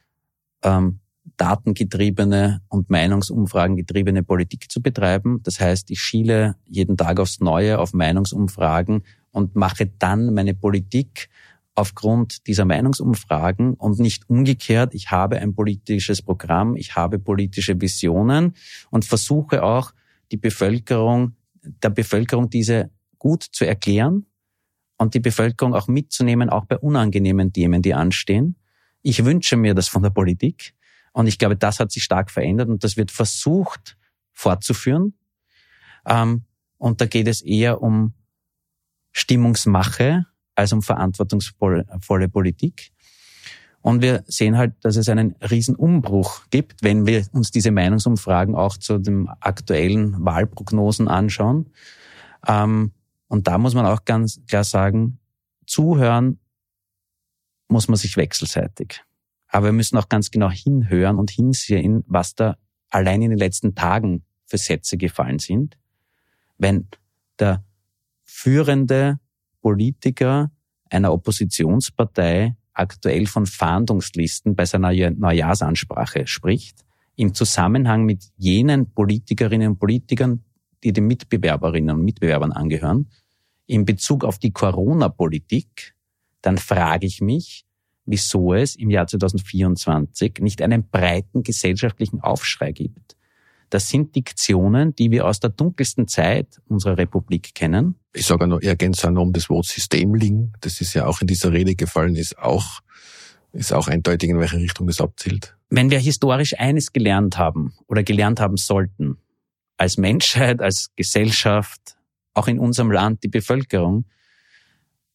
[0.63, 1.01] ähm,
[1.37, 5.41] datengetriebene und Meinungsumfragengetriebene Politik zu betreiben.
[5.43, 11.29] Das heißt, ich schiele jeden Tag aufs Neue auf Meinungsumfragen und mache dann meine Politik
[11.75, 18.55] aufgrund dieser Meinungsumfragen und nicht umgekehrt, ich habe ein politisches Programm, ich habe politische Visionen
[18.91, 19.93] und versuche auch
[20.31, 24.27] die Bevölkerung, der Bevölkerung diese gut zu erklären
[24.99, 28.57] und die Bevölkerung auch mitzunehmen, auch bei unangenehmen Themen, die anstehen.
[29.01, 30.75] Ich wünsche mir das von der Politik
[31.13, 33.97] und ich glaube, das hat sich stark verändert und das wird versucht
[34.33, 35.15] fortzuführen.
[36.07, 36.45] Ähm,
[36.79, 38.15] und da geht es eher um
[39.13, 42.93] Stimmungsmache als um verantwortungsvolle Politik.
[43.83, 48.55] Und wir sehen halt, dass es einen riesen Umbruch gibt, wenn wir uns diese Meinungsumfragen
[48.55, 51.71] auch zu den aktuellen Wahlprognosen anschauen.
[52.47, 52.93] Ähm,
[53.27, 55.19] und da muss man auch ganz klar sagen,
[55.67, 56.39] zuhören
[57.69, 59.03] muss man sich wechselseitig.
[59.49, 62.57] Aber wir müssen auch ganz genau hinhören und hinsehen, was da
[62.89, 65.77] allein in den letzten Tagen für Sätze gefallen sind.
[66.57, 66.89] Wenn
[67.39, 67.65] der
[68.23, 69.19] führende
[69.63, 70.51] Politiker
[70.91, 76.85] einer Oppositionspartei aktuell von Fahndungslisten bei seiner Neujahrsansprache spricht,
[77.17, 80.45] im Zusammenhang mit jenen Politikerinnen und Politikern,
[80.83, 83.09] die den Mitbewerberinnen und Mitbewerbern angehören,
[83.67, 85.95] in Bezug auf die Corona-Politik,
[86.41, 87.65] dann frage ich mich,
[88.05, 93.17] wieso es im Jahr 2024 nicht einen breiten gesellschaftlichen Aufschrei gibt.
[93.73, 97.95] Das sind Diktionen, die wir aus der dunkelsten Zeit unserer Republik kennen.
[98.13, 100.53] Ich sage noch, ich ergänze auch noch um das Wort Systemling.
[100.61, 102.81] Das ist ja auch in dieser Rede gefallen, ist auch,
[103.55, 105.57] ist auch eindeutig, in welche Richtung das abzielt.
[105.71, 109.17] Wenn wir historisch eines gelernt haben oder gelernt haben sollten,
[109.79, 111.97] als Menschheit, als Gesellschaft,
[112.35, 114.05] auch in unserem Land, die Bevölkerung,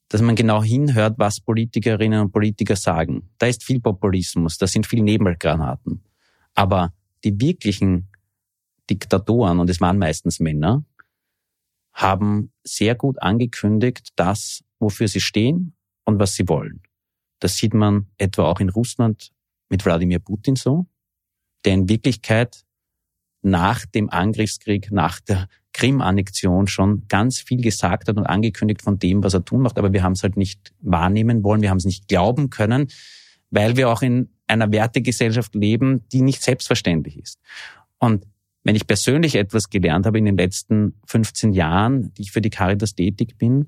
[0.10, 3.30] dass man genau hinhört, was Politikerinnen und Politiker sagen.
[3.38, 6.02] Da ist viel Populismus, da sind viel Nebelgranaten.
[6.56, 6.91] Aber
[7.24, 8.07] die wirklichen
[8.89, 10.84] Diktatoren, und es waren meistens Männer,
[11.93, 15.73] haben sehr gut angekündigt, das, wofür sie stehen
[16.06, 16.82] und was sie wollen.
[17.39, 19.32] Das sieht man etwa auch in Russland
[19.69, 20.86] mit Wladimir Putin so,
[21.65, 22.63] der in Wirklichkeit
[23.41, 29.23] nach dem Angriffskrieg, nach der Krim-Annexion schon ganz viel gesagt hat und angekündigt von dem,
[29.23, 31.86] was er tun macht, aber wir haben es halt nicht wahrnehmen wollen, wir haben es
[31.86, 32.88] nicht glauben können,
[33.52, 37.39] weil wir auch in einer Wertegesellschaft leben, die nicht selbstverständlich ist.
[38.00, 38.26] Und
[38.63, 42.50] wenn ich persönlich etwas gelernt habe in den letzten 15 Jahren, die ich für die
[42.50, 43.67] Caritas tätig bin,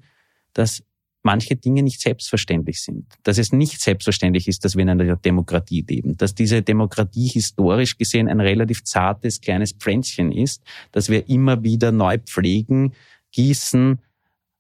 [0.54, 0.84] dass
[1.22, 3.06] manche Dinge nicht selbstverständlich sind.
[3.24, 6.18] Dass es nicht selbstverständlich ist, dass wir in einer Demokratie leben.
[6.18, 11.92] Dass diese Demokratie historisch gesehen ein relativ zartes kleines Pflänzchen ist, dass wir immer wieder
[11.92, 12.94] neu pflegen,
[13.32, 14.00] gießen,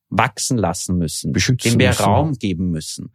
[0.09, 2.03] wachsen lassen müssen, Beschützen dem wir müssen.
[2.03, 3.11] Raum geben müssen.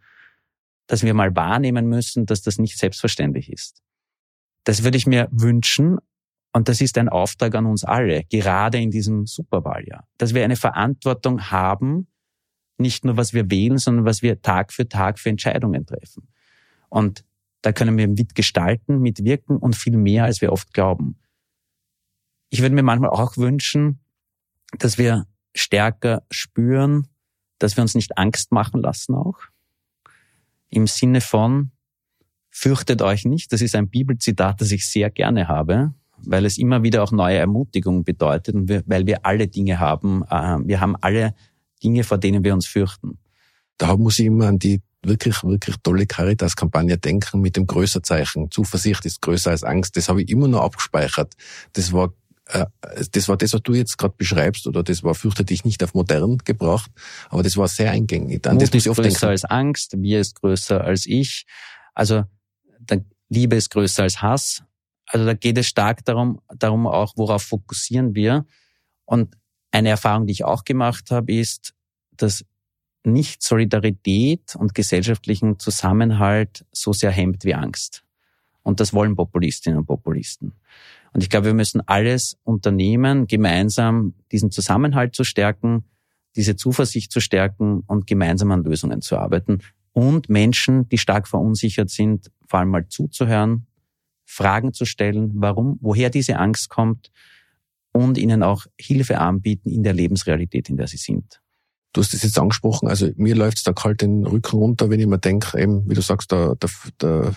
[0.87, 3.81] Dass wir mal wahrnehmen müssen, dass das nicht selbstverständlich ist.
[4.63, 5.97] Das würde ich mir wünschen.
[6.55, 10.55] Und das ist ein Auftrag an uns alle, gerade in diesem Superwahljahr, dass wir eine
[10.55, 12.07] Verantwortung haben,
[12.77, 16.29] nicht nur was wir wählen, sondern was wir Tag für Tag für Entscheidungen treffen.
[16.87, 17.25] Und
[17.61, 21.19] da können wir mitgestalten, mitwirken und viel mehr, als wir oft glauben.
[22.47, 23.99] Ich würde mir manchmal auch wünschen,
[24.79, 27.09] dass wir stärker spüren,
[27.59, 29.39] dass wir uns nicht Angst machen lassen auch.
[30.69, 31.71] Im Sinne von,
[32.49, 33.51] fürchtet euch nicht.
[33.51, 35.93] Das ist ein Bibelzitat, das ich sehr gerne habe,
[36.27, 40.23] weil es immer wieder auch neue Ermutigung bedeutet und wir, weil wir alle Dinge haben.
[40.29, 41.33] Äh, wir haben alle
[41.83, 43.17] Dinge, vor denen wir uns fürchten.
[43.77, 48.49] Da muss ich immer an die wirklich, wirklich tolle Caritas-Kampagne denken mit dem Größerzeichen.
[48.49, 49.95] Zuversicht ist größer als Angst.
[49.97, 51.33] Das habe ich immer noch abgespeichert.
[51.73, 52.13] Das war
[52.47, 52.65] äh,
[53.11, 55.93] das war das, was du jetzt gerade beschreibst, oder das war fürchte dich nicht auf
[55.93, 56.91] modern gebracht,
[57.29, 58.45] aber das war sehr eingängig.
[58.47, 59.25] An Mut das ist größer denken.
[59.25, 61.45] als Angst, wir ist größer als ich.
[61.95, 62.23] Also
[63.29, 64.63] Liebe ist größer als Hass.
[65.07, 68.45] Also da geht es stark darum, darum auch, worauf fokussieren wir.
[69.05, 69.35] Und
[69.71, 71.73] eine Erfahrung, die ich auch gemacht habe, ist,
[72.11, 72.45] dass
[73.03, 78.03] nicht Solidarität und gesellschaftlichen Zusammenhalt so sehr hemmt wie Angst.
[78.63, 80.53] Und das wollen Populistinnen und Populisten.
[81.13, 85.85] Und ich glaube, wir müssen alles unternehmen, gemeinsam diesen Zusammenhalt zu stärken,
[86.35, 89.59] diese Zuversicht zu stärken und gemeinsam an Lösungen zu arbeiten.
[89.93, 93.67] Und Menschen, die stark verunsichert sind, vor allem mal zuzuhören,
[94.25, 97.11] Fragen zu stellen, warum, woher diese Angst kommt
[97.91, 101.41] und ihnen auch Hilfe anbieten in der Lebensrealität, in der sie sind.
[101.93, 105.07] Du hast es jetzt angesprochen, also mir läuft's da kalt den Rücken runter, wenn ich
[105.07, 107.35] mir denke, eben, wie du sagst, der, der, der,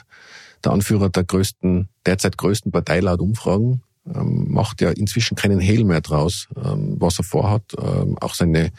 [0.65, 5.85] der Anführer der größten, derzeit größten Partei laut Umfragen, ähm, macht ja inzwischen keinen Hehl
[5.85, 8.73] mehr draus, ähm, was er vorhat, ähm, auch seine,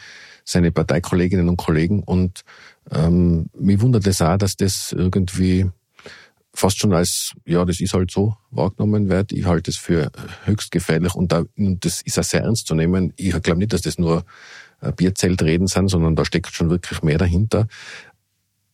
[0.43, 2.03] seine Parteikolleginnen und Kollegen.
[2.03, 2.43] Und
[2.91, 5.69] ähm, mich wundert es auch, dass das irgendwie
[6.59, 9.31] fast schon als, ja, das ist halt so wahrgenommen wird.
[9.31, 10.11] Ich halte es für
[10.43, 13.13] höchst gefährlich und, da, und das ist auch sehr ernst zu nehmen.
[13.15, 14.25] Ich glaube nicht, dass das nur
[14.97, 17.67] Bierzeltreden sind, sondern da steckt schon wirklich mehr dahinter.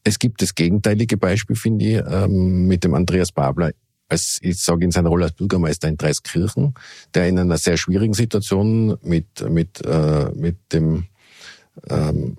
[0.04, 3.72] Es gibt das gegenteilige Beispiel, finde ich, ähm, mit dem Andreas Babler,
[4.10, 6.74] als ich sage in seiner Rolle als Bürgermeister in Dreiskirchen,
[7.14, 11.06] der in einer sehr schwierigen Situation mit mit äh, mit dem
[11.90, 12.38] ähm,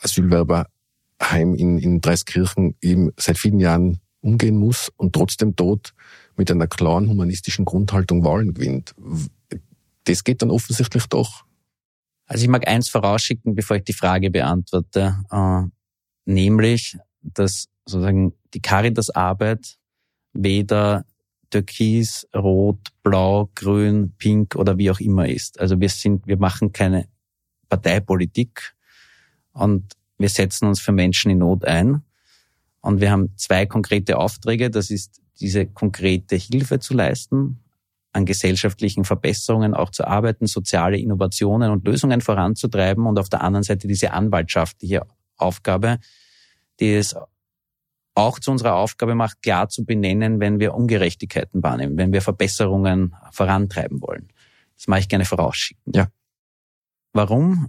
[0.00, 5.94] Asylwerberheim in, in Dreiskirchen eben seit vielen Jahren umgehen muss und trotzdem dort
[6.36, 8.94] mit einer klaren humanistischen Grundhaltung Wahlen gewinnt.
[10.04, 11.44] Das geht dann offensichtlich doch.
[12.26, 15.62] Also ich mag eins vorausschicken, bevor ich die Frage beantworte, äh,
[16.24, 19.76] nämlich, dass sozusagen die Caritas-Arbeit
[20.32, 21.04] weder
[21.50, 25.60] türkis, rot, blau, grün, pink oder wie auch immer ist.
[25.60, 27.08] Also wir sind, wir machen keine
[27.68, 28.74] Parteipolitik
[29.52, 32.02] und wir setzen uns für Menschen in Not ein.
[32.82, 34.70] Und wir haben zwei konkrete Aufträge.
[34.70, 37.60] Das ist diese konkrete Hilfe zu leisten,
[38.12, 43.62] an gesellschaftlichen Verbesserungen auch zu arbeiten, soziale Innovationen und Lösungen voranzutreiben und auf der anderen
[43.62, 45.98] Seite diese anwaltschaftliche Aufgabe,
[46.78, 47.16] die es
[48.14, 53.14] auch zu unserer Aufgabe macht, klar zu benennen, wenn wir Ungerechtigkeiten wahrnehmen, wenn wir Verbesserungen
[53.30, 54.28] vorantreiben wollen.
[54.76, 55.92] Das mache ich gerne vorausschicken.
[55.94, 56.08] Ja.
[57.14, 57.68] Warum?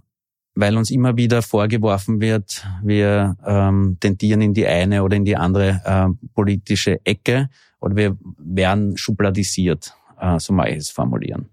[0.55, 5.35] Weil uns immer wieder vorgeworfen wird, wir ähm, tendieren in die eine oder in die
[5.35, 11.49] andere äh, politische Ecke oder wir werden schubladisiert, äh, so mag ich es formulieren.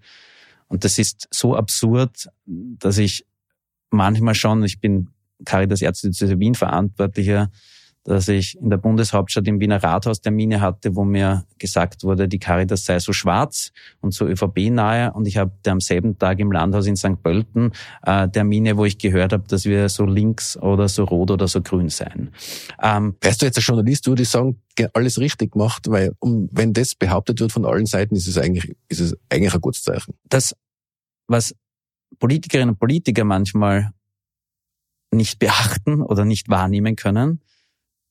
[0.69, 3.25] Und das ist so absurd, dass ich
[3.91, 5.09] manchmal schon, ich bin
[5.45, 7.51] Caritas Ärzte Wien Verantwortlicher,
[8.11, 12.41] dass ich in der Bundeshauptstadt im Wiener Rathaus Termine hatte, wo mir gesagt wurde, die
[12.41, 13.71] Caritas sei so schwarz
[14.01, 15.13] und so ÖVP-nahe.
[15.13, 17.23] Und ich habe am selben Tag im Landhaus in St.
[17.23, 17.71] Pölten
[18.03, 21.63] äh, Termine, wo ich gehört habe, dass wir so links oder so rot oder so
[21.63, 22.33] grün seien.
[22.83, 24.61] Ähm, Wärst du jetzt als Journalist, würde ich sagen,
[24.93, 28.77] alles richtig gemacht, weil um, wenn das behauptet wird von allen Seiten, ist es eigentlich,
[28.89, 30.15] ist es eigentlich ein gutes Zeichen.
[30.29, 30.57] Das,
[31.29, 31.55] was
[32.19, 33.93] Politikerinnen und Politiker manchmal
[35.13, 37.41] nicht beachten oder nicht wahrnehmen können,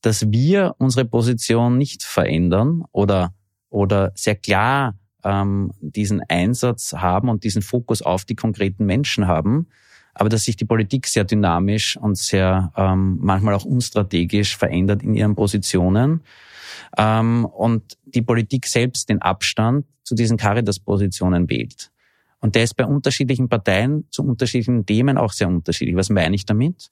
[0.02, 3.34] dass wir unsere Position nicht verändern oder,
[3.70, 9.68] oder sehr klar ähm, diesen Einsatz haben und diesen Fokus auf die konkreten Menschen haben,
[10.14, 15.14] aber dass sich die Politik sehr dynamisch und sehr ähm, manchmal auch unstrategisch verändert in
[15.14, 16.24] ihren Positionen
[16.98, 21.92] ähm, und die Politik selbst den Abstand zu diesen Caritas-Positionen wählt.
[22.40, 25.96] Und der ist bei unterschiedlichen Parteien zu unterschiedlichen Themen auch sehr unterschiedlich.
[25.96, 26.90] Was meine ich damit?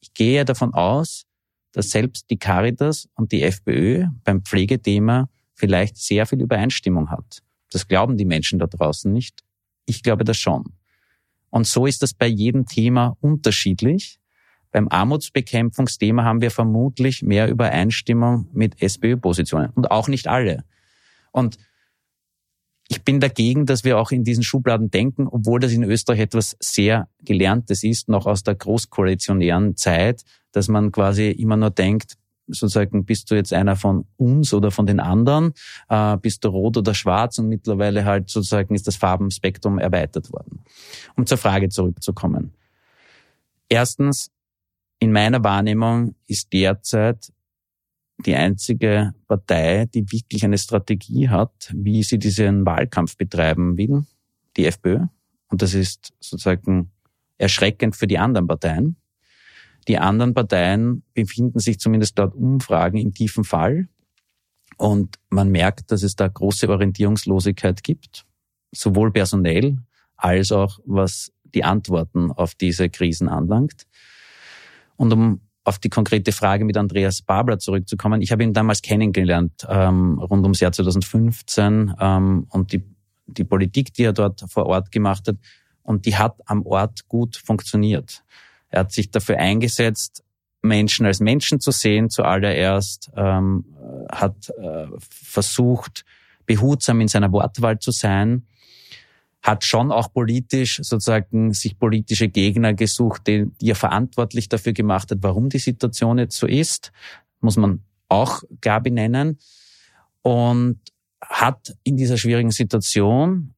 [0.00, 1.26] Ich gehe davon aus,
[1.72, 7.42] dass selbst die Caritas und die FPÖ beim Pflegethema vielleicht sehr viel Übereinstimmung hat.
[7.70, 9.44] Das glauben die Menschen da draußen nicht.
[9.86, 10.64] Ich glaube das schon.
[11.50, 14.18] Und so ist das bei jedem Thema unterschiedlich.
[14.72, 20.64] Beim Armutsbekämpfungsthema haben wir vermutlich mehr Übereinstimmung mit SPÖ-Positionen und auch nicht alle.
[21.32, 21.58] Und
[22.90, 26.56] ich bin dagegen, dass wir auch in diesen Schubladen denken, obwohl das in Österreich etwas
[26.58, 32.16] sehr Gelerntes ist, noch aus der großkoalitionären Zeit, dass man quasi immer nur denkt,
[32.48, 35.52] sozusagen, bist du jetzt einer von uns oder von den anderen,
[35.88, 40.58] äh, bist du rot oder schwarz und mittlerweile halt sozusagen ist das Farbenspektrum erweitert worden.
[41.16, 42.54] Um zur Frage zurückzukommen.
[43.68, 44.32] Erstens,
[44.98, 47.32] in meiner Wahrnehmung ist derzeit
[48.26, 54.04] die einzige Partei, die wirklich eine Strategie hat, wie sie diesen Wahlkampf betreiben will,
[54.56, 55.06] die FPÖ.
[55.48, 56.90] Und das ist sozusagen
[57.38, 58.96] erschreckend für die anderen Parteien.
[59.88, 63.88] Die anderen Parteien befinden sich zumindest dort Umfragen im tiefen Fall.
[64.76, 68.26] Und man merkt, dass es da große Orientierungslosigkeit gibt,
[68.72, 69.78] sowohl personell
[70.16, 73.86] als auch was die Antworten auf diese Krisen anlangt.
[74.96, 78.22] Und um auf die konkrete Frage mit Andreas Babler zurückzukommen.
[78.22, 82.82] Ich habe ihn damals kennengelernt, ähm, rund ums Jahr 2015 ähm, und die,
[83.26, 85.36] die Politik, die er dort vor Ort gemacht hat,
[85.82, 88.22] und die hat am Ort gut funktioniert.
[88.68, 90.22] Er hat sich dafür eingesetzt,
[90.62, 93.64] Menschen als Menschen zu sehen zuallererst, ähm,
[94.10, 96.04] hat äh, versucht,
[96.46, 98.46] behutsam in seiner Wortwahl zu sein
[99.42, 105.10] hat schon auch politisch sozusagen sich politische Gegner gesucht, die, die er verantwortlich dafür gemacht
[105.10, 106.92] hat, warum die Situation jetzt so ist,
[107.40, 109.38] muss man auch klar benennen.
[110.22, 110.80] Und
[111.22, 113.54] hat in dieser schwierigen Situation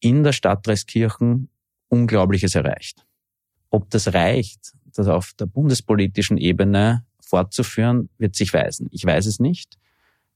[0.00, 1.48] in der Stadt Dreiskirchen
[1.88, 3.04] Unglaubliches erreicht.
[3.70, 8.88] Ob das reicht, das auf der bundespolitischen Ebene fortzuführen, wird sich weisen.
[8.90, 9.78] Ich weiß es nicht.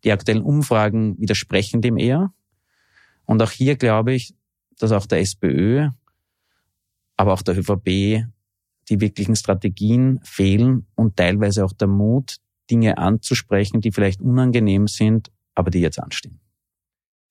[0.04, 2.32] Die aktuellen Umfragen widersprechen dem eher.
[3.24, 4.34] Und auch hier glaube ich,
[4.78, 5.88] dass auch der SPÖ,
[7.16, 8.24] aber auch der ÖVP
[8.88, 12.36] die wirklichen Strategien fehlen und teilweise auch der Mut,
[12.70, 16.40] Dinge anzusprechen, die vielleicht unangenehm sind, aber die jetzt anstehen.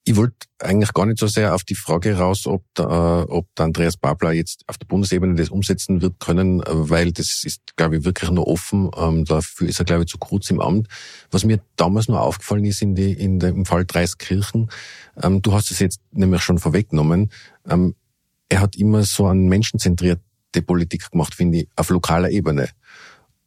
[0.07, 3.53] Ich wollte eigentlich gar nicht so sehr auf die Frage raus, ob der, äh, ob
[3.55, 7.97] der Andreas Babler jetzt auf der Bundesebene das umsetzen wird können, weil das ist, glaube
[7.97, 8.89] ich, wirklich nur offen.
[8.95, 10.87] Ähm, dafür ist er, glaube ich, zu kurz im Amt.
[11.29, 14.71] Was mir damals nur aufgefallen ist in die, in der, im Fall Dreiskirchen,
[15.21, 17.29] ähm, du hast es jetzt nämlich schon vorweggenommen,
[17.67, 17.93] ähm,
[18.47, 22.69] er hat immer so eine menschenzentrierte Politik gemacht, finde ich, auf lokaler Ebene.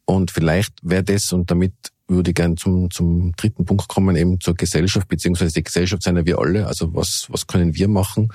[0.05, 1.73] Und vielleicht wäre das, und damit
[2.11, 6.25] würde gern zum, zum dritten Punkt kommen, eben zur Gesellschaft, beziehungsweise die Gesellschaft sind ja
[6.25, 6.67] wir alle.
[6.67, 8.31] Also was, was können wir machen?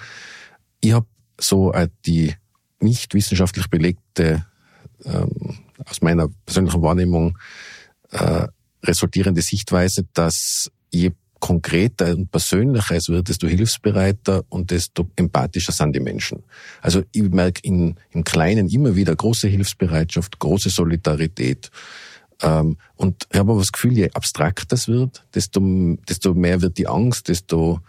[0.80, 1.06] Ich habe
[1.38, 2.34] so äh, die
[2.80, 4.46] nicht wissenschaftlich belegte,
[5.04, 7.38] ähm, aus meiner persönlichen Wahrnehmung,
[8.10, 8.48] äh,
[8.82, 15.94] resultierende Sichtweise, dass je konkreter und persönlicher es wird, desto hilfsbereiter und desto empathischer sind
[15.94, 16.42] die Menschen.
[16.80, 21.70] Also ich merke in, im Kleinen immer wieder große Hilfsbereitschaft, große Solidarität.
[22.42, 25.60] Ähm, und ich habe aber das Gefühl, je abstrakter es wird, desto,
[26.08, 27.80] desto mehr wird die Angst, desto,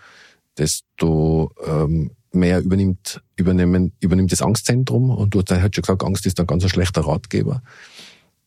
[0.57, 5.09] desto ähm, mehr übernimmt, übernehmen, übernimmt das Angstzentrum.
[5.09, 7.61] Und du hast ja schon gesagt, Angst ist ein ganz schlechter Ratgeber.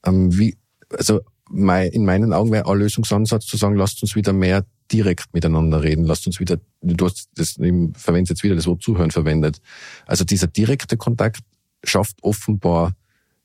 [0.05, 0.57] Ähm, wie,
[0.97, 1.21] also
[1.53, 6.05] in meinen Augen wäre ein Lösungsansatz zu sagen, lasst uns wieder mehr direkt miteinander reden,
[6.05, 9.61] lasst uns wieder, du hast das, ich verwende jetzt wieder das Wort Zuhören verwendet.
[10.07, 11.41] Also dieser direkte Kontakt
[11.85, 12.93] schafft offenbar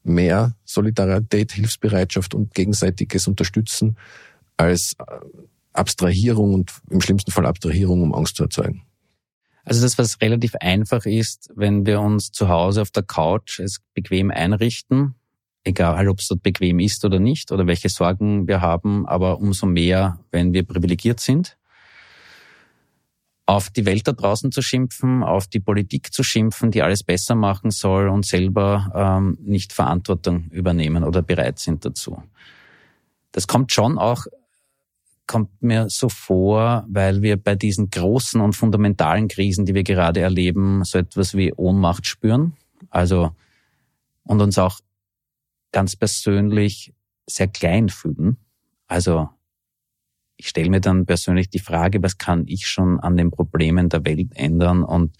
[0.06, 3.97] mehr Solidarität, Hilfsbereitschaft und gegenseitiges Unterstützen
[4.58, 5.03] als äh,
[5.74, 8.84] Abstrahierung und im schlimmsten Fall Abstrahierung, um Angst zu erzeugen.
[9.66, 13.82] Also das, was relativ einfach ist, wenn wir uns zu Hause auf der Couch es
[13.95, 15.16] bequem einrichten,
[15.64, 19.66] egal ob es dort bequem ist oder nicht oder welche Sorgen wir haben, aber umso
[19.66, 21.58] mehr, wenn wir privilegiert sind,
[23.46, 27.36] auf die Welt da draußen zu schimpfen, auf die Politik zu schimpfen, die alles besser
[27.36, 32.24] machen soll und selber ähm, nicht Verantwortung übernehmen oder bereit sind dazu.
[33.32, 34.26] Das kommt schon auch,
[35.28, 40.22] kommt mir so vor, weil wir bei diesen großen und fundamentalen Krisen, die wir gerade
[40.22, 42.54] erleben, so etwas wie Ohnmacht spüren.
[42.89, 43.32] Also,
[44.24, 44.80] und uns auch
[45.72, 46.93] ganz persönlich
[47.28, 48.38] sehr klein fühlen.
[48.88, 49.30] Also
[50.38, 54.03] ich stelle mir dann persönlich die Frage, was kann ich schon an den Problemen der
[54.05, 54.83] Welt ändern?
[54.83, 55.15] Und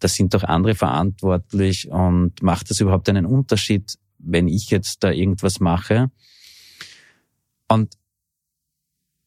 [0.00, 5.10] da sind doch andere verantwortlich und macht das überhaupt einen Unterschied, wenn ich jetzt da
[5.10, 6.10] irgendwas mache?
[7.68, 7.94] Und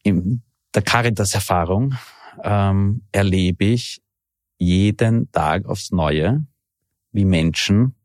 [0.03, 0.41] in
[0.73, 1.95] der Caritas-Erfahrung
[2.43, 4.01] ähm, erlebe ich
[4.57, 6.45] jeden Tag aufs Neue,
[7.11, 7.95] wie Menschen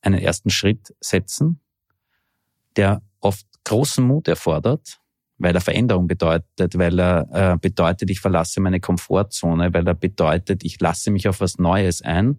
[0.00, 1.60] einen ersten Schritt setzen,
[2.76, 5.00] der oft großen Mut erfordert,
[5.38, 10.64] weil er Veränderung bedeutet, weil er äh, bedeutet, ich verlasse meine Komfortzone, weil er bedeutet,
[10.64, 12.38] ich lasse mich auf was Neues ein.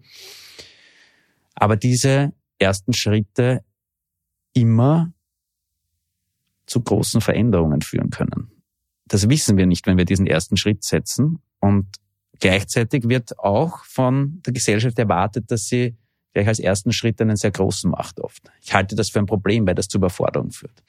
[1.54, 3.64] Aber diese ersten Schritte
[4.52, 5.12] immer
[6.66, 8.50] zu großen Veränderungen führen können.
[9.06, 11.40] Das wissen wir nicht, wenn wir diesen ersten Schritt setzen.
[11.58, 11.86] Und
[12.38, 15.96] gleichzeitig wird auch von der Gesellschaft erwartet, dass sie
[16.32, 18.50] gleich als ersten Schritt einen sehr großen macht oft.
[18.62, 20.82] Ich halte das für ein Problem, weil das zu Überforderung führt.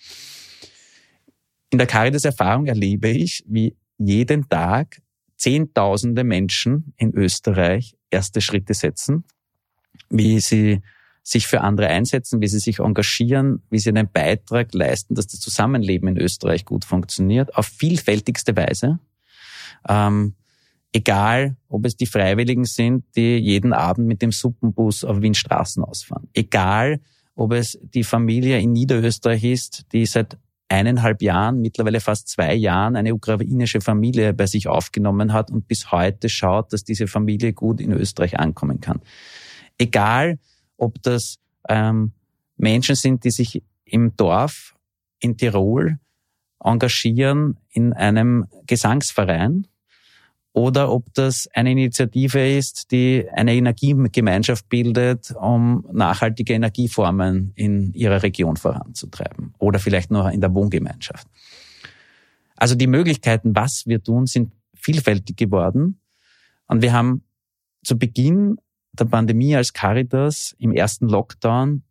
[1.71, 5.01] In der Caritas-Erfahrung erlebe ich, wie jeden Tag
[5.37, 9.23] Zehntausende Menschen in Österreich erste Schritte setzen,
[10.09, 10.81] wie sie
[11.23, 15.39] sich für andere einsetzen, wie sie sich engagieren, wie sie einen Beitrag leisten, dass das
[15.39, 18.99] Zusammenleben in Österreich gut funktioniert, auf vielfältigste Weise.
[19.89, 20.35] Ähm,
[20.93, 25.83] Egal, ob es die Freiwilligen sind, die jeden Abend mit dem Suppenbus auf Wien Straßen
[25.83, 26.27] ausfahren.
[26.33, 26.99] Egal,
[27.33, 30.37] ob es die Familie in Niederösterreich ist, die seit
[30.71, 35.91] eineinhalb Jahren, mittlerweile fast zwei Jahren, eine ukrainische Familie bei sich aufgenommen hat und bis
[35.91, 39.01] heute schaut, dass diese Familie gut in Österreich ankommen kann.
[39.77, 40.39] Egal,
[40.77, 42.13] ob das ähm,
[42.57, 44.75] Menschen sind, die sich im Dorf
[45.19, 45.99] in Tirol
[46.63, 49.67] engagieren in einem Gesangsverein
[50.53, 58.21] oder ob das eine Initiative ist, die eine Energiegemeinschaft bildet, um nachhaltige Energieformen in ihrer
[58.21, 61.27] Region voranzutreiben oder vielleicht noch in der Wohngemeinschaft.
[62.57, 66.01] Also die Möglichkeiten, was wir tun, sind vielfältig geworden
[66.67, 67.23] und wir haben
[67.83, 68.57] zu Beginn
[68.93, 71.83] der Pandemie als Caritas im ersten Lockdown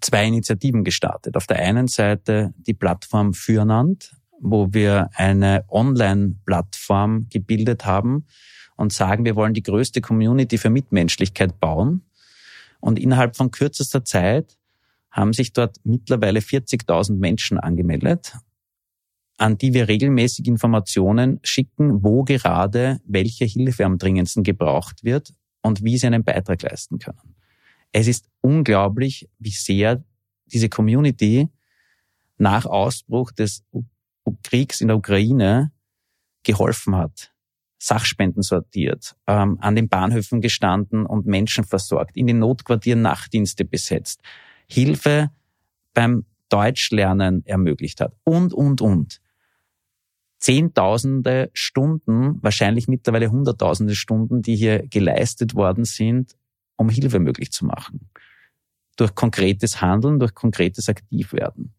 [0.00, 1.36] zwei Initiativen gestartet.
[1.36, 8.26] Auf der einen Seite die Plattform Fürnand, wo wir eine Online-Plattform gebildet haben
[8.76, 12.02] und sagen, wir wollen die größte Community für Mitmenschlichkeit bauen.
[12.80, 14.56] Und innerhalb von kürzester Zeit
[15.10, 18.36] haben sich dort mittlerweile 40.000 Menschen angemeldet,
[19.36, 25.32] an die wir regelmäßig Informationen schicken, wo gerade welche Hilfe am dringendsten gebraucht wird
[25.62, 27.34] und wie sie einen Beitrag leisten können.
[27.90, 30.04] Es ist unglaublich, wie sehr
[30.46, 31.48] diese Community
[32.36, 33.64] nach Ausbruch des
[34.42, 35.72] Kriegs in der Ukraine
[36.42, 37.32] geholfen hat,
[37.78, 44.20] Sachspenden sortiert, ähm, an den Bahnhöfen gestanden und Menschen versorgt, in den Notquartieren Nachtdienste besetzt,
[44.66, 45.30] Hilfe
[45.94, 49.20] beim Deutschlernen ermöglicht hat und, und, und.
[50.38, 56.36] Zehntausende Stunden, wahrscheinlich mittlerweile hunderttausende Stunden, die hier geleistet worden sind,
[56.76, 58.08] um Hilfe möglich zu machen.
[58.96, 61.74] Durch konkretes Handeln, durch konkretes Aktivwerden.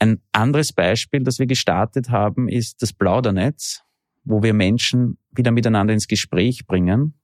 [0.00, 3.82] Ein anderes Beispiel, das wir gestartet haben, ist das Plaudernetz,
[4.24, 7.14] wo wir Menschen wieder miteinander ins Gespräch bringen,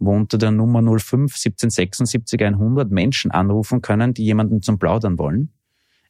[0.00, 5.52] wo unter der Nummer 05 1776 100 Menschen anrufen können, die jemanden zum Plaudern wollen.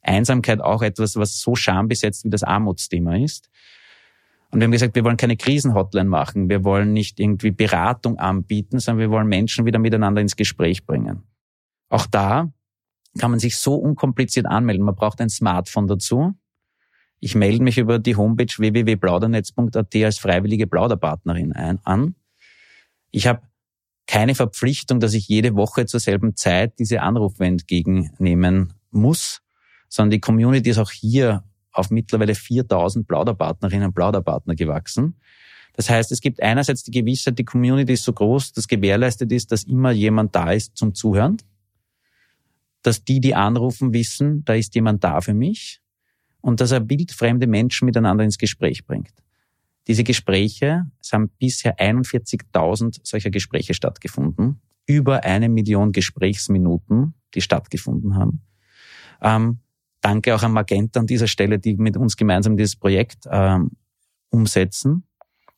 [0.00, 3.50] Einsamkeit auch etwas, was so schambesetzt wie das Armutsthema ist.
[4.50, 6.48] Und wir haben gesagt, wir wollen keine Krisenhotline machen.
[6.48, 11.24] Wir wollen nicht irgendwie Beratung anbieten, sondern wir wollen Menschen wieder miteinander ins Gespräch bringen.
[11.90, 12.50] Auch da
[13.18, 14.84] kann man sich so unkompliziert anmelden.
[14.84, 16.34] Man braucht ein Smartphone dazu.
[17.20, 22.16] Ich melde mich über die Homepage www.plaudernetz.at als freiwillige Plauderpartnerin ein, an.
[23.10, 23.42] Ich habe
[24.06, 29.40] keine Verpflichtung, dass ich jede Woche zur selben Zeit diese Anrufe entgegennehmen muss,
[29.88, 35.18] sondern die Community ist auch hier auf mittlerweile 4000 Plauderpartnerinnen und Plauderpartner gewachsen.
[35.76, 39.50] Das heißt, es gibt einerseits die Gewissheit, die Community ist so groß, dass gewährleistet ist,
[39.50, 41.38] dass immer jemand da ist zum Zuhören.
[42.84, 45.80] Dass die, die anrufen, wissen, da ist jemand da für mich.
[46.40, 49.12] Und dass er wildfremde Menschen miteinander ins Gespräch bringt.
[49.88, 54.60] Diese Gespräche, es haben bisher 41.000 solcher Gespräche stattgefunden.
[54.86, 58.42] Über eine Million Gesprächsminuten, die stattgefunden haben.
[59.20, 59.58] Ähm,
[60.04, 63.70] Danke auch an Magenta an dieser Stelle, die mit uns gemeinsam dieses Projekt ähm,
[64.28, 65.04] umsetzen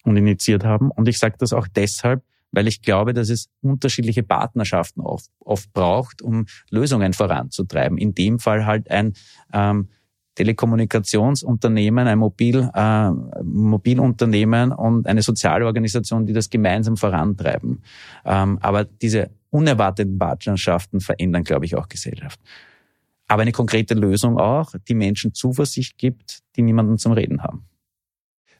[0.04, 0.92] und initiiert haben.
[0.92, 2.22] Und ich sage das auch deshalb,
[2.56, 7.98] weil ich glaube, dass es unterschiedliche Partnerschaften oft, oft braucht, um Lösungen voranzutreiben.
[7.98, 9.12] In dem Fall halt ein
[9.52, 9.88] ähm,
[10.36, 13.10] Telekommunikationsunternehmen, ein Mobil, äh,
[13.42, 17.82] Mobilunternehmen und eine Sozialorganisation, die das gemeinsam vorantreiben.
[18.24, 22.40] Ähm, aber diese unerwarteten Partnerschaften verändern, glaube ich, auch Gesellschaft
[23.28, 27.66] aber eine konkrete Lösung auch, die Menschen Zuversicht gibt, die niemanden zum Reden haben.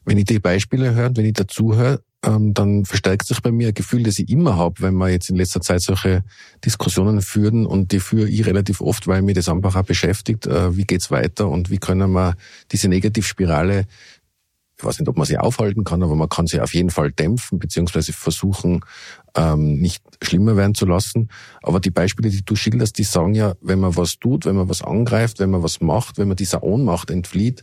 [0.06, 3.74] Wenn ich die Beispiele höre, wenn ich dazuhöre, ähm, dann verstärkt sich bei mir ein
[3.74, 6.22] Gefühl, das ich immer habe, wenn wir jetzt in letzter Zeit solche
[6.64, 10.76] Diskussionen führen und die führe ich relativ oft, weil mir das einfach auch beschäftigt, äh,
[10.76, 12.36] wie geht's weiter und wie können wir
[12.72, 13.86] diese Negativspirale
[14.78, 17.10] ich weiß nicht, ob man sie aufhalten kann, aber man kann sie auf jeden Fall
[17.10, 18.84] dämpfen, beziehungsweise versuchen,
[19.34, 21.30] ähm, nicht schlimmer werden zu lassen.
[21.62, 24.68] Aber die Beispiele, die du schilderst, die sagen ja, wenn man was tut, wenn man
[24.68, 27.62] was angreift, wenn man was macht, wenn man dieser Ohnmacht entflieht,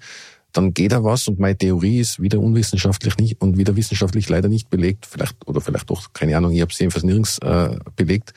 [0.54, 4.48] dann geht da was und meine Theorie ist wieder unwissenschaftlich nicht und wieder wissenschaftlich leider
[4.48, 8.34] nicht belegt, vielleicht oder vielleicht doch, keine Ahnung, ich habe sie jedenfalls nirgends äh, belegt.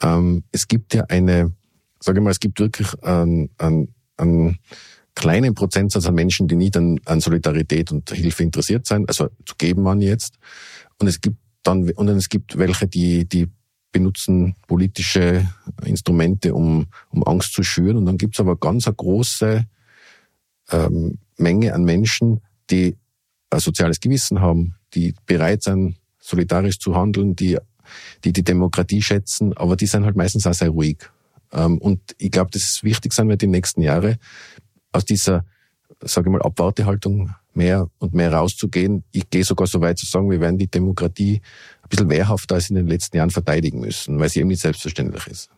[0.00, 1.52] Ähm, es gibt ja eine,
[1.98, 4.58] sage ich mal, es gibt wirklich ein, ein, ein
[5.16, 9.56] kleinen Prozentsatz an Menschen, die nicht an, an Solidarität und Hilfe interessiert sind, also zu
[9.58, 10.36] geben man jetzt.
[10.98, 13.48] Und es gibt dann, und es gibt welche, die, die
[13.90, 15.48] benutzen politische
[15.84, 17.96] Instrumente, um, um Angst zu schüren.
[17.96, 19.64] Und dann gibt es aber ganz eine große
[20.70, 22.96] ähm, Menge an Menschen, die
[23.50, 27.58] ein soziales Gewissen haben, die bereit sind, solidarisch zu handeln, die
[28.24, 30.98] die, die Demokratie schätzen, aber die sind halt meistens auch sehr ruhig.
[31.52, 34.18] Ähm, und ich glaube, das ist wichtig sein wird die nächsten Jahre,
[34.92, 35.44] aus dieser,
[36.00, 39.04] sage ich mal, Abwartehaltung mehr und mehr rauszugehen.
[39.12, 41.40] Ich gehe sogar so weit zu sagen, wir werden die Demokratie
[41.82, 45.26] ein bisschen wehrhafter als in den letzten Jahren verteidigen müssen, weil sie eben nicht selbstverständlich
[45.26, 45.50] ist.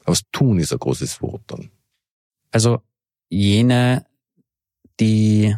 [0.00, 1.70] Aber das Tun ist ein großes Wort dann.
[2.50, 2.80] Also
[3.28, 4.04] jene,
[5.00, 5.56] die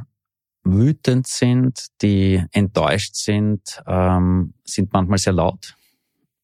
[0.65, 5.75] wütend sind, die enttäuscht sind, ähm, sind manchmal sehr laut.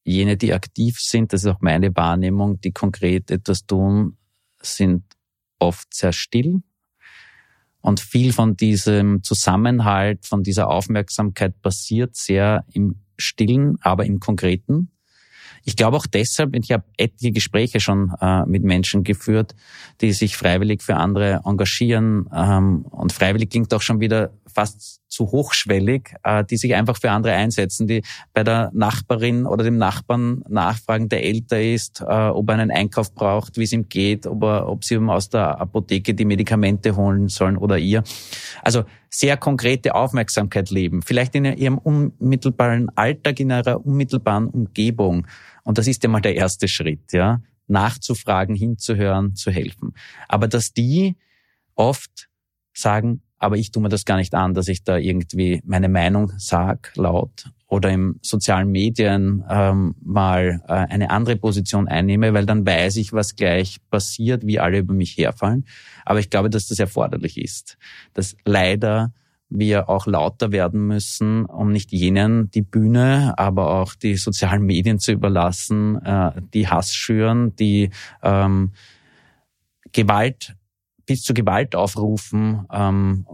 [0.04, 4.16] Jene, die aktiv sind, das ist auch meine Wahrnehmung, die konkret etwas tun,
[4.60, 5.04] sind
[5.58, 6.62] oft sehr still.
[7.80, 14.90] Und viel von diesem Zusammenhalt, von dieser Aufmerksamkeit passiert sehr im Stillen, aber im Konkreten.
[15.64, 19.54] Ich glaube auch deshalb, ich habe etliche Gespräche schon äh, mit Menschen geführt,
[20.00, 22.28] die sich freiwillig für andere engagieren.
[22.34, 27.10] Ähm, und freiwillig klingt auch schon wieder fast zu hochschwellig, äh, die sich einfach für
[27.10, 28.02] andere einsetzen, die
[28.32, 33.14] bei der Nachbarin oder dem Nachbarn nachfragen, der älter ist, äh, ob er einen Einkauf
[33.14, 36.94] braucht, wie es ihm geht, ob, er, ob sie ihm aus der Apotheke die Medikamente
[36.94, 38.04] holen sollen oder ihr.
[38.62, 45.26] Also sehr konkrete Aufmerksamkeit leben, vielleicht in ihrem unmittelbaren Alltag, in ihrer unmittelbaren Umgebung.
[45.64, 49.94] Und das ist ja mal der erste Schritt, ja, nachzufragen, hinzuhören, zu helfen.
[50.28, 51.16] Aber dass die
[51.74, 52.28] oft
[52.74, 56.32] sagen, aber ich tue mir das gar nicht an, dass ich da irgendwie meine Meinung
[56.36, 62.66] sag laut oder im sozialen Medien ähm, mal äh, eine andere Position einnehme, weil dann
[62.66, 65.66] weiß ich, was gleich passiert, wie alle über mich herfallen.
[66.04, 67.76] Aber ich glaube, dass das erforderlich ist,
[68.14, 69.12] dass leider
[69.50, 74.98] wir auch lauter werden müssen, um nicht jenen die Bühne, aber auch die sozialen Medien
[74.98, 77.90] zu überlassen, äh, die Hass schüren, die
[78.22, 78.72] ähm,
[79.92, 80.54] Gewalt
[81.08, 83.26] bis zu Gewalt aufrufen, ähm,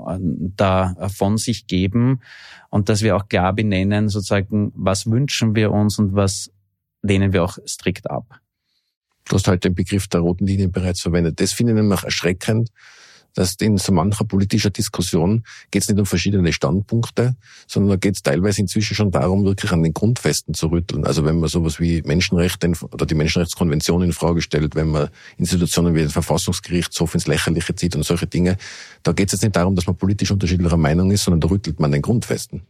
[0.57, 2.20] da von sich geben
[2.70, 6.53] und dass wir auch klar benennen, sozusagen, was wünschen wir uns und was
[7.03, 8.41] lehnen wir auch strikt ab.
[9.29, 11.41] Du hast heute den Begriff der roten Linien bereits verwendet.
[11.41, 12.70] Das finde ich nämlich erschreckend,
[13.35, 18.14] dass in so mancher politischer Diskussion geht es nicht um verschiedene Standpunkte, sondern da geht
[18.14, 21.05] es teilweise inzwischen schon darum, wirklich an den Grundfesten zu rütteln.
[21.05, 25.95] Also wenn man sowas wie Menschenrechte oder die Menschenrechtskonvention in Frage stellt, wenn man Institutionen
[25.95, 28.57] wie den Verfassungsgerichtshof ins Lächerliche zieht und solche Dinge,
[29.03, 31.80] da geht es jetzt nicht darum, dass man politisch unterschiedlicher Meinung ist, sondern da rüttelt
[31.80, 32.62] man den Grundfesten.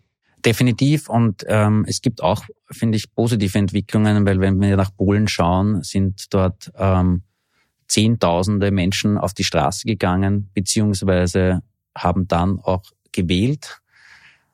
[0.45, 5.27] Definitiv und ähm, es gibt auch, finde ich, positive Entwicklungen, weil wenn wir nach Polen
[5.27, 7.23] schauen, sind dort ähm,
[7.89, 11.63] Zehntausende Menschen auf die Straße gegangen, beziehungsweise
[11.97, 12.83] haben dann auch
[13.13, 13.81] gewählt,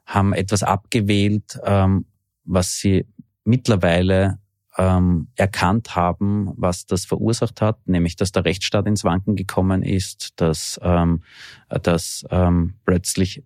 [0.05, 2.07] haben etwas abgewählt, ähm,
[2.45, 3.07] was sie
[3.45, 4.39] mittlerweile
[4.77, 10.33] ähm, erkannt haben, was das verursacht hat, nämlich dass der Rechtsstaat ins Wanken gekommen ist,
[10.37, 11.23] dass, ähm,
[11.69, 13.43] dass ähm, plötzlich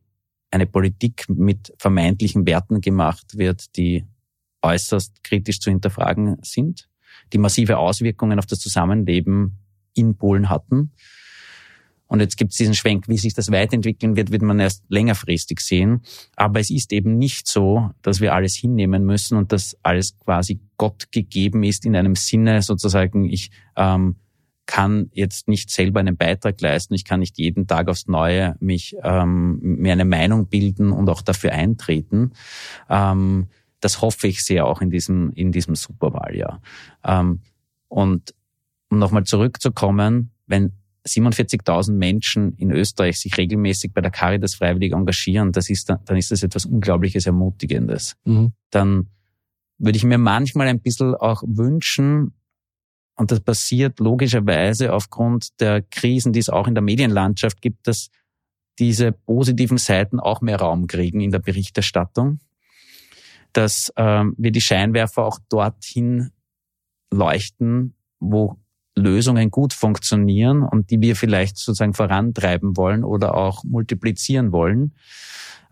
[0.51, 4.05] eine Politik mit vermeintlichen Werten gemacht wird, die
[4.63, 6.89] äußerst kritisch zu hinterfragen sind,
[7.33, 9.59] die massive Auswirkungen auf das Zusammenleben
[9.95, 10.93] in Polen hatten.
[12.07, 15.61] Und jetzt gibt es diesen Schwenk, wie sich das weiterentwickeln wird, wird man erst längerfristig
[15.61, 16.03] sehen.
[16.37, 20.61] Aber es ist eben nicht so, dass wir alles hinnehmen müssen und dass alles quasi
[20.77, 24.17] Gott gegeben ist in einem Sinne sozusagen, ich ähm,
[24.67, 28.97] kann jetzt nicht selber einen Beitrag leisten, ich kann nicht jeden Tag aufs Neue mich
[29.03, 32.33] ähm, mir eine Meinung bilden und auch dafür eintreten.
[32.89, 33.49] Ähm,
[33.81, 36.63] das hoffe ich sehr auch in diesem in diesem Superwahljahr.
[37.05, 37.41] Ähm,
[37.89, 38.35] und
[38.95, 40.73] um nochmal zurückzukommen, wenn
[41.07, 46.17] 47.000 Menschen in Österreich sich regelmäßig bei der Caritas freiwillig engagieren, das ist dann, dann
[46.17, 48.17] ist das etwas Unglaubliches, Ermutigendes.
[48.25, 48.53] Mhm.
[48.71, 49.09] Dann
[49.77, 52.33] würde ich mir manchmal ein bisschen auch wünschen,
[53.17, 58.11] und das passiert logischerweise aufgrund der Krisen, die es auch in der Medienlandschaft gibt, dass
[58.81, 62.41] diese positiven Seiten auch mehr Raum kriegen in der Berichterstattung,
[63.53, 66.31] dass ähm, wir die Scheinwerfer auch dorthin
[67.13, 68.59] leuchten, wo
[68.97, 74.95] Lösungen gut funktionieren und die wir vielleicht sozusagen vorantreiben wollen oder auch multiplizieren wollen.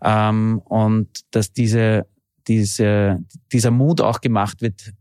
[0.01, 2.05] Ähm, und dass diese,
[2.47, 4.93] diese, dieser Mut auch gemacht wird,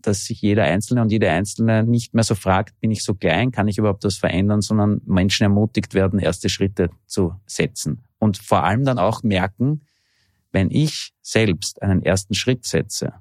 [0.00, 3.50] dass sich jeder Einzelne und jede Einzelne nicht mehr so fragt, bin ich so klein,
[3.50, 8.02] kann ich überhaupt das verändern, sondern Menschen ermutigt werden, erste Schritte zu setzen.
[8.20, 9.82] Und vor allem dann auch merken,
[10.52, 13.12] wenn ich selbst einen ersten Schritt setze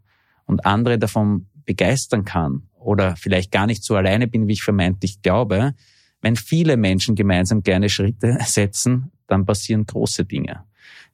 [0.46, 5.22] und andere davon begeistern kann oder vielleicht gar nicht so alleine bin, wie ich vermeintlich
[5.22, 5.76] glaube,
[6.22, 10.64] wenn viele Menschen gemeinsam gerne Schritte setzen, dann passieren große Dinge.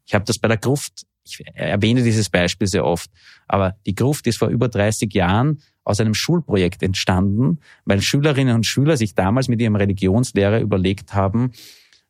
[0.05, 3.09] Ich habe das bei der Gruft, ich erwähne dieses Beispiel sehr oft,
[3.47, 8.65] aber die Gruft ist vor über 30 Jahren aus einem Schulprojekt entstanden, weil Schülerinnen und
[8.65, 11.51] Schüler sich damals mit ihrem Religionslehrer überlegt haben,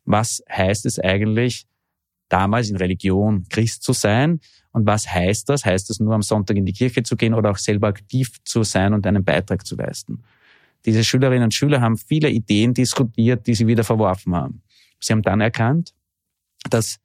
[0.04, 1.66] was heißt es eigentlich,
[2.34, 4.40] damals in Religion Christ zu sein
[4.72, 5.64] und was heißt das?
[5.64, 8.64] Heißt es nur am Sonntag in die Kirche zu gehen oder auch selber aktiv zu
[8.64, 10.24] sein und einen Beitrag zu leisten?
[10.84, 14.62] Diese Schülerinnen und Schüler haben viele Ideen diskutiert, die sie wieder verworfen haben.
[14.98, 15.94] Sie haben dann erkannt,
[16.68, 16.98] dass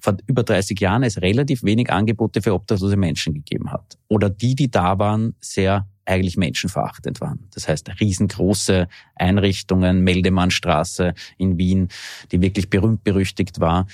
[0.00, 3.96] vor über 30 Jahren es relativ wenig Angebote für obdachlose Menschen gegeben hat.
[4.08, 7.48] Oder die, die da waren, sehr eigentlich menschenverachtend waren.
[7.54, 11.88] Das heißt, riesengroße Einrichtungen, Meldemannstraße in Wien,
[12.32, 13.86] die wirklich berühmt berüchtigt war.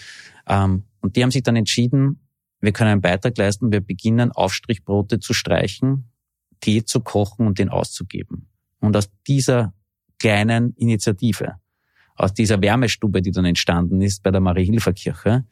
[0.47, 2.21] Ähm, und die haben sich dann entschieden,
[2.61, 3.73] wir können einen Beitrag leisten.
[3.73, 6.11] Wir beginnen, Aufstrichbrote zu streichen,
[6.61, 8.49] Tee zu kochen und den auszugeben.
[8.81, 9.75] Und aus dieser
[10.19, 11.57] kleinen Initiative,
[12.15, 15.45] aus dieser Wärmestube, die dann entstanden ist bei der Marie-Hilfer-Kirche,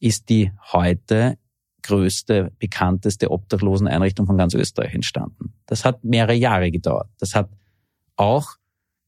[0.00, 1.38] ist die heute
[1.82, 5.54] größte, bekannteste Obdachloseneinrichtung von ganz Österreich entstanden.
[5.66, 7.10] Das hat mehrere Jahre gedauert.
[7.18, 7.50] Das hat
[8.16, 8.56] auch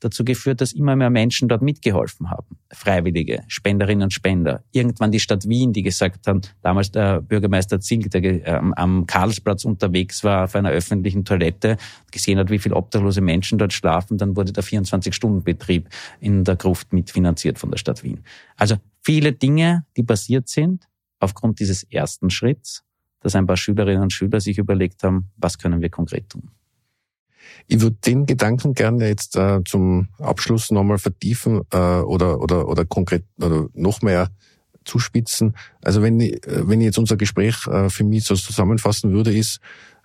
[0.01, 2.59] dazu geführt, dass immer mehr Menschen dort mitgeholfen haben.
[2.72, 4.64] Freiwillige, Spenderinnen und Spender.
[4.72, 9.64] Irgendwann die Stadt Wien, die gesagt haben, damals der Bürgermeister Zink, der ähm, am Karlsplatz
[9.64, 11.76] unterwegs war auf einer öffentlichen Toilette,
[12.11, 15.88] gesehen hat, wie viele obdachlose Menschen dort schlafen, dann wurde der 24-Stunden-Betrieb
[16.20, 18.20] in der Gruft mitfinanziert von der Stadt Wien.
[18.57, 20.88] Also viele Dinge, die passiert sind
[21.18, 22.82] aufgrund dieses ersten Schritts,
[23.20, 26.51] dass ein paar Schülerinnen und Schüler sich überlegt haben, was können wir konkret tun.
[27.66, 32.84] Ich würde den Gedanken gerne jetzt äh, zum Abschluss nochmal vertiefen äh, oder, oder, oder
[32.84, 34.30] konkret oder noch mehr
[34.84, 35.55] zuspitzen.
[35.82, 39.61] Also wenn, äh, wenn ich jetzt unser Gespräch äh, für mich so zusammenfassen würde, ist,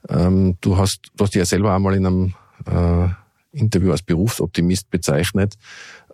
[0.10, 2.34] ähm, du hast, du hast dich ja selber einmal in einem
[2.66, 3.10] äh,
[3.52, 5.56] Interview als Berufsoptimist bezeichnet.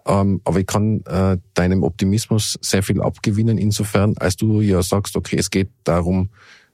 [0.05, 5.15] Ähm, aber ich kann äh, deinem Optimismus sehr viel abgewinnen, insofern, als du ja sagst,
[5.15, 6.29] okay, es geht darum,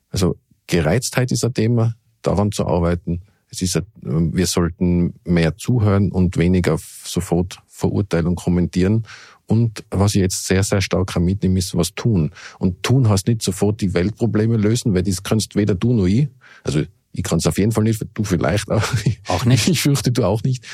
[0.10, 0.38] also
[0.68, 6.78] Gereiztheit ist ein Thema, daran zu arbeiten, es ist, wir sollten mehr zuhören und weniger
[7.04, 9.04] sofort verurteilen und kommentieren.
[9.46, 12.32] Und was ich jetzt sehr, sehr stark mitnehme, ist was tun.
[12.60, 16.28] Und tun heißt nicht sofort die Weltprobleme lösen, weil das kannst weder du noch ich.
[16.64, 16.84] Also
[17.14, 18.84] ich kann es auf jeden Fall nicht, du vielleicht auch.
[19.28, 19.68] Auch nicht.
[19.70, 20.66] Ich fürchte, du auch nicht.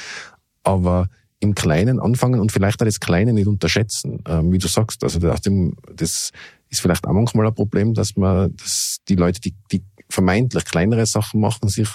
[0.64, 1.10] Aber
[1.40, 5.04] im Kleinen anfangen und vielleicht auch das Kleine nicht unterschätzen, ähm, wie du sagst.
[5.04, 6.32] Also das
[6.70, 9.84] ist vielleicht auch manchmal ein Problem, dass man, dass die Leute, die, die
[10.14, 11.90] vermeintlich kleinere Sachen machen, sich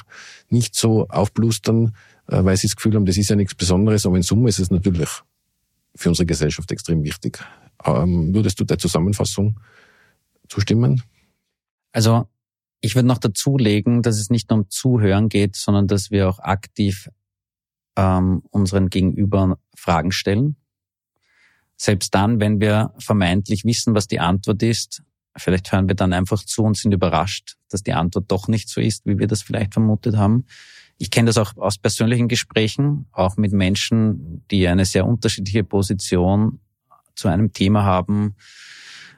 [0.51, 1.95] nicht so aufblustern,
[2.27, 4.59] äh, weil sie das Gefühl haben, das ist ja nichts Besonderes, aber in Summe ist
[4.59, 5.09] es natürlich
[5.95, 7.39] für unsere Gesellschaft extrem wichtig.
[7.85, 9.61] Ähm, würdest du der Zusammenfassung
[10.49, 11.03] zustimmen?
[11.93, 12.29] Also
[12.81, 16.41] ich würde noch dazulegen, dass es nicht nur um Zuhören geht, sondern dass wir auch
[16.41, 17.09] aktiv
[17.97, 20.57] ähm, unseren Gegenüber Fragen stellen.
[21.77, 25.03] Selbst dann, wenn wir vermeintlich wissen, was die Antwort ist,
[25.39, 28.81] vielleicht hören wir dann einfach zu und sind überrascht, dass die Antwort doch nicht so
[28.81, 30.45] ist, wie wir das vielleicht vermutet haben.
[30.99, 36.61] Ich kenne das auch aus persönlichen Gesprächen, auch mit Menschen, die eine sehr unterschiedliche Position
[37.15, 38.35] zu einem Thema haben.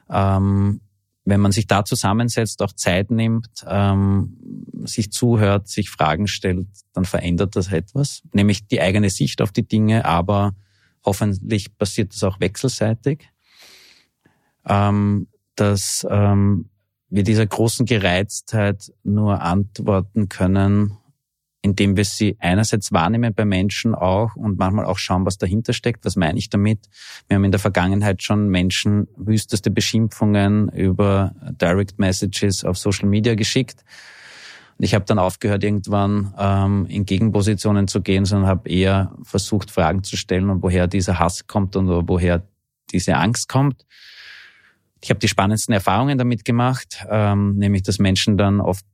[0.09, 0.81] Ähm,
[1.23, 4.37] wenn man sich da zusammensetzt, auch Zeit nimmt, ähm,
[4.85, 9.67] sich zuhört, sich Fragen stellt, dann verändert das etwas, nämlich die eigene Sicht auf die
[9.67, 10.55] Dinge, aber
[11.05, 13.29] hoffentlich passiert das auch wechselseitig,
[14.67, 16.69] ähm, dass ähm,
[17.09, 20.97] wir dieser großen Gereiztheit nur antworten können,
[21.61, 26.05] indem wir sie einerseits wahrnehmen bei Menschen auch und manchmal auch schauen, was dahinter steckt.
[26.05, 26.79] Was meine ich damit?
[27.27, 33.35] Wir haben in der Vergangenheit schon Menschen wüsteste Beschimpfungen über Direct Messages auf Social Media
[33.35, 33.83] geschickt.
[34.77, 39.69] Und ich habe dann aufgehört, irgendwann ähm, in Gegenpositionen zu gehen, sondern habe eher versucht,
[39.69, 42.41] Fragen zu stellen und woher dieser Hass kommt und woher
[42.91, 43.85] diese Angst kommt.
[45.03, 48.85] Ich habe die spannendsten Erfahrungen damit gemacht, ähm, nämlich dass Menschen dann oft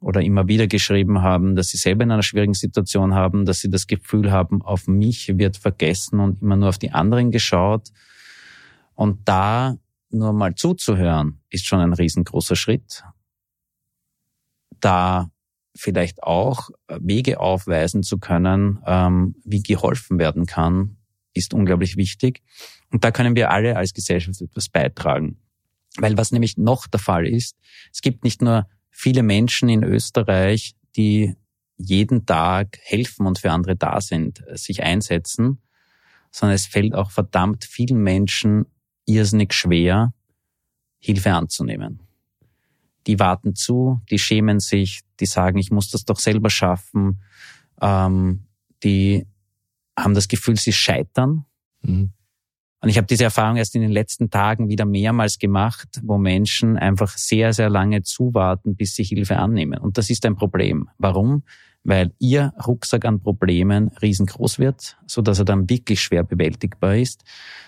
[0.00, 3.70] oder immer wieder geschrieben haben, dass sie selber in einer schwierigen Situation haben, dass sie
[3.70, 7.88] das Gefühl haben, auf mich wird vergessen und immer nur auf die anderen geschaut.
[8.94, 9.76] Und da
[10.10, 13.04] nur mal zuzuhören, ist schon ein riesengroßer Schritt.
[14.80, 15.30] Da
[15.76, 20.96] vielleicht auch Wege aufweisen zu können, ähm, wie geholfen werden kann,
[21.32, 22.42] ist unglaublich wichtig.
[22.90, 25.38] Und da können wir alle als Gesellschaft etwas beitragen.
[25.96, 27.56] Weil was nämlich noch der Fall ist,
[27.92, 31.36] es gibt nicht nur viele Menschen in Österreich, die
[31.76, 35.62] jeden Tag helfen und für andere da sind, äh, sich einsetzen,
[36.30, 38.66] sondern es fällt auch verdammt vielen Menschen
[39.06, 40.12] irrsinnig schwer,
[40.98, 42.02] Hilfe anzunehmen.
[43.06, 47.22] Die warten zu, die schämen sich, die sagen, ich muss das doch selber schaffen,
[47.80, 48.46] ähm,
[48.84, 49.26] die
[49.98, 51.46] haben das Gefühl, sie scheitern.
[51.82, 52.12] Mhm.
[52.80, 56.78] Und ich habe diese Erfahrung erst in den letzten Tagen wieder mehrmals gemacht, wo Menschen
[56.78, 59.78] einfach sehr, sehr lange zuwarten, bis sie Hilfe annehmen.
[59.78, 60.88] Und das ist ein Problem.
[60.96, 61.42] Warum?
[61.84, 67.22] Weil ihr Rucksack an Problemen riesengroß wird, so dass er dann wirklich schwer bewältigbar ist.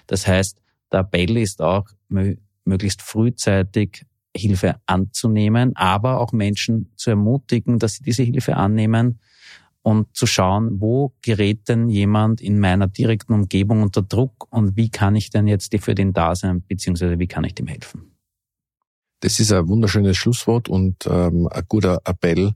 [0.06, 1.86] Das heißt, der Appell ist auch,
[2.64, 9.18] möglichst frühzeitig Hilfe anzunehmen, aber auch Menschen zu ermutigen, dass sie diese Hilfe annehmen,
[9.82, 14.90] und zu schauen, wo gerät denn jemand in meiner direkten Umgebung unter Druck und wie
[14.90, 18.12] kann ich denn jetzt für den da sein, beziehungsweise wie kann ich dem helfen.
[19.20, 22.54] Das ist ein wunderschönes Schlusswort und ähm, ein guter Appell,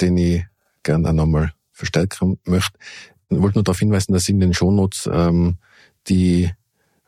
[0.00, 0.44] den ich
[0.82, 2.78] gerne nochmal verstärken möchte.
[3.30, 5.58] Ich wollte nur darauf hinweisen, dass in den Shownotes ähm,
[6.08, 6.50] die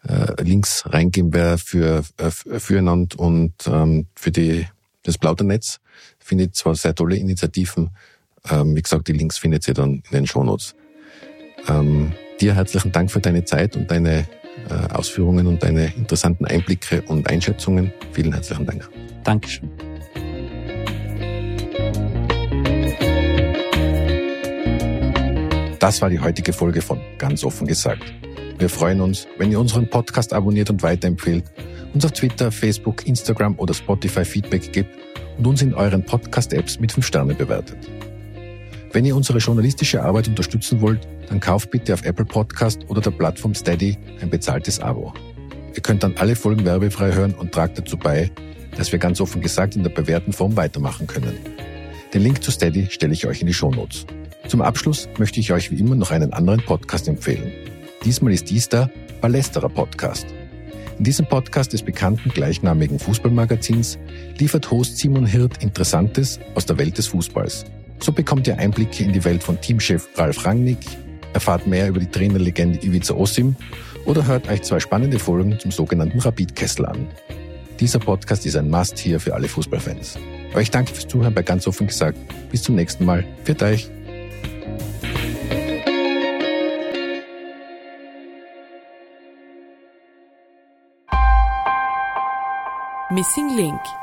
[0.06, 4.66] äh, Links reingeben werde für äh, füreinander und ähm, für die
[5.02, 5.80] das Plaudernetz.
[6.18, 7.90] Finde ich zwar sehr tolle Initiativen,
[8.50, 10.74] ähm, wie gesagt, die Links findet ihr dann in den Shownotes.
[11.68, 14.26] Ähm, dir herzlichen Dank für deine Zeit und deine
[14.68, 17.92] äh, Ausführungen und deine interessanten Einblicke und Einschätzungen.
[18.12, 18.88] Vielen herzlichen Dank.
[19.24, 19.70] Dankeschön.
[25.78, 28.02] Das war die heutige Folge von Ganz offen gesagt.
[28.58, 31.44] Wir freuen uns, wenn ihr unseren Podcast abonniert und weiterempfehlt,
[31.94, 34.90] uns auf Twitter, Facebook, Instagram oder Spotify Feedback gibt
[35.38, 37.78] und uns in euren Podcast-Apps mit 5 Sterne bewertet.
[38.92, 43.12] Wenn ihr unsere journalistische Arbeit unterstützen wollt, dann kauft bitte auf Apple Podcast oder der
[43.12, 45.14] Plattform Steady ein bezahltes Abo.
[45.76, 48.32] Ihr könnt dann alle Folgen werbefrei hören und tragt dazu bei,
[48.76, 51.38] dass wir ganz offen gesagt in der bewährten Form weitermachen können.
[52.12, 54.06] Den Link zu Steady stelle ich euch in die Shownotes.
[54.48, 57.52] Zum Abschluss möchte ich euch wie immer noch einen anderen Podcast empfehlen.
[58.04, 60.26] Diesmal ist dies der Ballesterer Podcast.
[60.98, 63.98] In diesem Podcast des bekannten gleichnamigen Fußballmagazins
[64.38, 67.64] liefert Host Simon Hirt Interessantes aus der Welt des Fußballs.
[68.02, 70.78] So bekommt ihr Einblicke in die Welt von Teamchef Ralf Rangnick,
[71.34, 73.54] erfahrt mehr über die Trainerlegende Ivica Osim
[74.06, 77.08] oder hört euch zwei spannende Folgen zum sogenannten Rapid-Kessel an.
[77.78, 80.18] Dieser Podcast ist ein Must hier für alle Fußballfans.
[80.54, 82.18] Euch danke fürs Zuhören bei ganz offen gesagt.
[82.50, 83.24] Bis zum nächsten Mal.
[83.44, 83.90] Für euch.
[93.10, 93.99] Missing Link